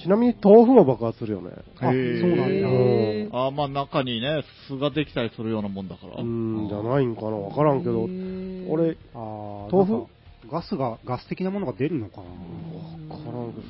[0.01, 1.51] ちなみに豆腐も爆発するよね。
[1.77, 2.67] あ、そうなんだ。
[3.37, 6.21] あーまあ中にね、巣ができたりするようなもんだから。
[6.21, 8.03] うん、じゃないんかなわからんけど
[8.69, 10.07] 俺、あー豆腐？
[10.51, 12.23] ガスが、ガス的なものが出るのかな。
[13.15, 13.63] わからんけど、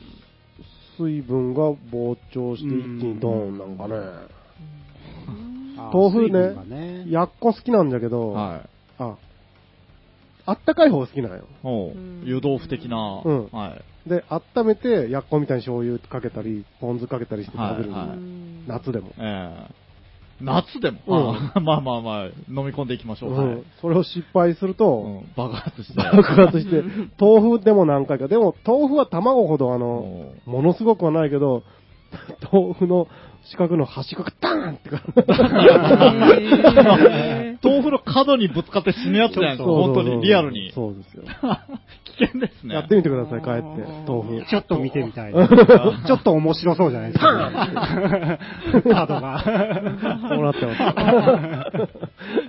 [0.98, 3.96] 水分が膨張して一気にドーンなんかね。
[5.94, 8.70] 豆腐ねねやっこ好きなんだけど、はい。
[8.98, 9.18] あ、
[10.48, 11.46] あったかい方が好きなんよ。
[11.64, 13.22] お湯豆腐的な。
[13.24, 13.82] うんはい。
[14.08, 19.10] で、温めて、やっこみたいに醤油かけたり、ポン酢かけたりして食べるの、はいはいうん夏でも。
[19.18, 19.86] ええ
[20.42, 21.00] 夏でも、
[21.56, 23.32] うんまあまあまあ、飲み込んでいきましょう。
[23.32, 23.66] うはいん。
[23.80, 25.96] それを失敗するうと、ん爆発して。
[25.96, 26.84] 爆発して、
[27.20, 31.64] 豆腐でも何回か、でも豆腐は卵ほどあの、ものすごくはないけど、
[32.52, 33.08] 豆腐の
[33.52, 34.90] 四角の端っこがダーンって
[37.68, 40.72] 豆腐の角にぶつかって死ぬやつじゃないですか、本当に、リアルに。
[40.74, 41.24] そうですよ。
[42.18, 42.74] 危険ですね。
[42.74, 43.62] やってみてください、帰って、
[44.08, 44.46] 豆腐。
[44.48, 45.48] ちょっと見てみたいな。
[46.06, 48.40] ちょっと面白そうじゃないですか、ね。
[48.84, 49.40] カードが。
[50.28, 50.82] そうなってます。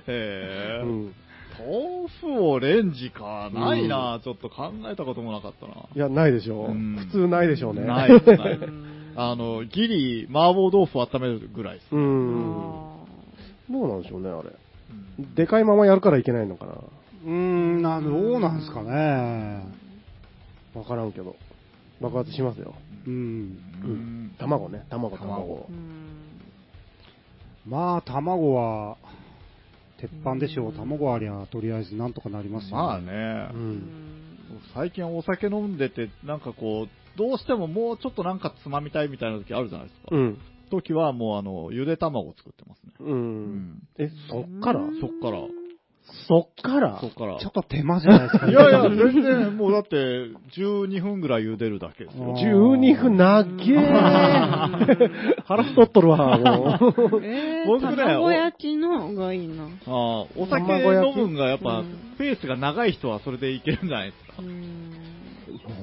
[0.07, 1.13] へえ、うん
[1.59, 5.73] 豆腐をレンジか、ないな、ちょっと考えたこともなかったな。
[5.95, 6.71] いや、ないでしょう。
[6.71, 7.81] うん普通ないでしょうね。
[7.81, 11.87] ないです、ないですうんあの、ギリ、麻婆豆腐を温めるぐらいです。
[11.91, 11.95] う。
[11.97, 12.87] うん
[13.69, 14.51] どうなんでしょうね、あれ。
[15.35, 16.73] でかいままやるからいけないのかな。
[16.73, 19.63] うーん、な、どうなんですかね。
[20.75, 21.35] わからんけど。
[21.99, 22.75] 爆発しますよ。
[23.07, 23.13] うん。
[23.13, 25.71] うん卵ね、卵、卵卵う。
[25.73, 26.27] ん
[27.65, 28.97] まあ、卵は、
[29.99, 30.73] 鉄板でしょう。
[30.73, 33.57] 卵ありゃ、とりあえずなんとかなりますよ、まあねう、。
[33.57, 33.81] うんん
[34.75, 40.07] 最近お酒飲んでて、なんかこう、どうしてももうちょっとなんかつまみたいみたいな時あるじゃないですか。
[40.11, 40.37] うん。
[40.69, 42.93] 時はもうあの、ゆで卵を作ってますね。
[42.99, 43.03] う。
[43.03, 44.81] うんえ、そっから？
[45.01, 45.47] そっから。
[46.27, 46.99] そっから？
[47.01, 47.39] そっから。
[47.39, 49.95] ちょっと手間じゃないですか、いやいや、全然、もうだって、
[50.57, 52.33] 12分ぐらい茹でるだけですよ。
[52.37, 55.11] 12分なっげー
[55.45, 57.21] 腹太っとるわ、もう。
[57.23, 59.63] えー、 僕ね卵焼きの方がいいな。
[59.63, 59.93] ああ、
[60.35, 61.85] お酒飲むんがやっぱうん、
[62.17, 64.41] ペースが長い人はそれでいけるんじゃないですかう。
[64.43, 65.07] ん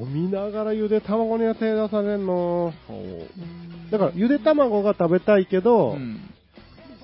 [0.01, 2.72] 飲みながらゆで卵には手出されんの。
[2.89, 3.26] お
[3.91, 6.20] だから、ゆで卵が食べたいけど、うん。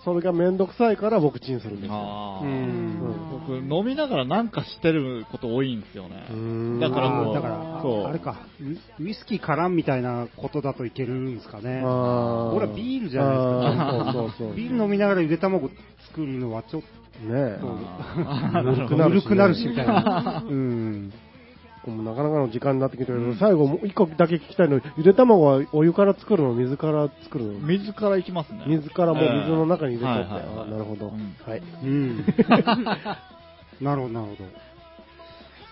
[0.03, 2.41] それがめんどくさいから僕チンするんですよ。
[2.43, 2.99] うん
[3.47, 6.27] 僕、飲みながらなんかしてること多いんですよね。
[6.31, 8.47] うんだからもうだから、そうあれか、
[8.99, 11.83] ウウイスキー絡んみたいなことだといけるんですかね。
[11.85, 13.43] あー俺はビールじゃないです
[13.79, 14.57] かあーそうそうそう。
[14.57, 15.69] ビール飲みながらゆで卵
[16.09, 16.89] 作るのはちょっね
[17.29, 17.59] え。
[17.61, 17.67] と
[18.97, 20.43] ねぬるくなるしみたいな。
[20.49, 21.13] うん。
[21.87, 27.61] もうなかなかの時間になってきてるけど、最後もう一個だけ聞きたいのゆで卵はお湯から作るの水から作るの？
[27.61, 28.65] 水からいきますね。
[28.67, 30.33] 水からもう水の中に入れとって。
[30.33, 31.09] はいはいはいあなるほど。
[31.09, 31.63] うんはい。
[31.83, 32.25] うん。
[33.81, 34.35] なるほど、なるほ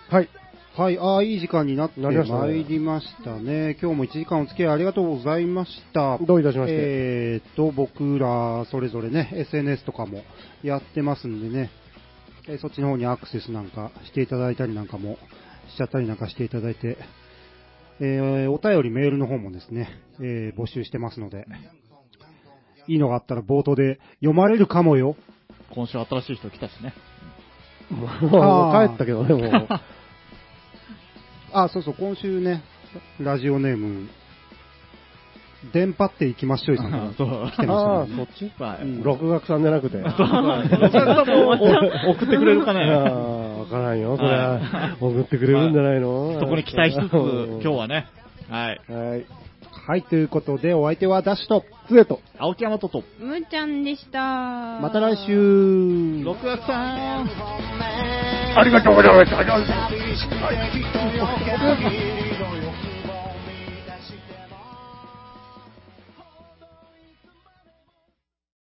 [0.09, 0.15] ど。
[0.15, 0.29] はい。
[0.77, 3.75] はい、ああ、いい時間になってなりましたねまいりましたね。
[3.81, 6.17] 今日も1時間お付き合いありがとうございました。
[6.19, 6.75] どういたしまして？
[6.77, 10.23] えーっと、僕ら、それぞれね、SNS とかも
[10.63, 11.69] やってますんでね、
[12.47, 15.17] えーそっちの方にアクセスなんかしていただいたりなんかも
[15.73, 16.97] しちゃったりなんかしていただいて、
[18.01, 19.89] えーお便りメールの方もですね、
[20.21, 21.45] えー募集してますので、
[22.87, 25.15] いいのがあったら冒頭で読まれるかもよ。
[25.73, 26.93] 今週新しい人来たしね。
[27.91, 29.67] もう帰ったけどね、もう。
[31.53, 32.61] あ、そうそう、今週ね、
[33.19, 34.07] ラジオネーム、
[35.73, 37.09] 電波っていきましょうよさんが。
[37.11, 38.15] 来てああ、ましたね。
[38.15, 38.51] そっち？
[38.61, 38.83] はい。
[38.83, 39.97] うん六学さんじゃなくて。
[39.97, 41.49] お客さんも
[42.07, 42.81] お送ってくれるかあね。
[43.59, 44.15] あ、わからんよ。
[44.17, 46.39] それはは、送ってくれるんじゃないの？
[46.39, 48.07] そこに期待しつつ、今日はね、
[48.49, 48.81] はい。
[48.87, 49.25] はい。
[49.71, 52.21] はい、ということで、お相手はダッシュと、つえと。
[52.37, 54.19] 青木山とと、むーちゃんでした。
[54.79, 57.29] また来週六学さん。
[58.55, 59.37] ありがとうございました。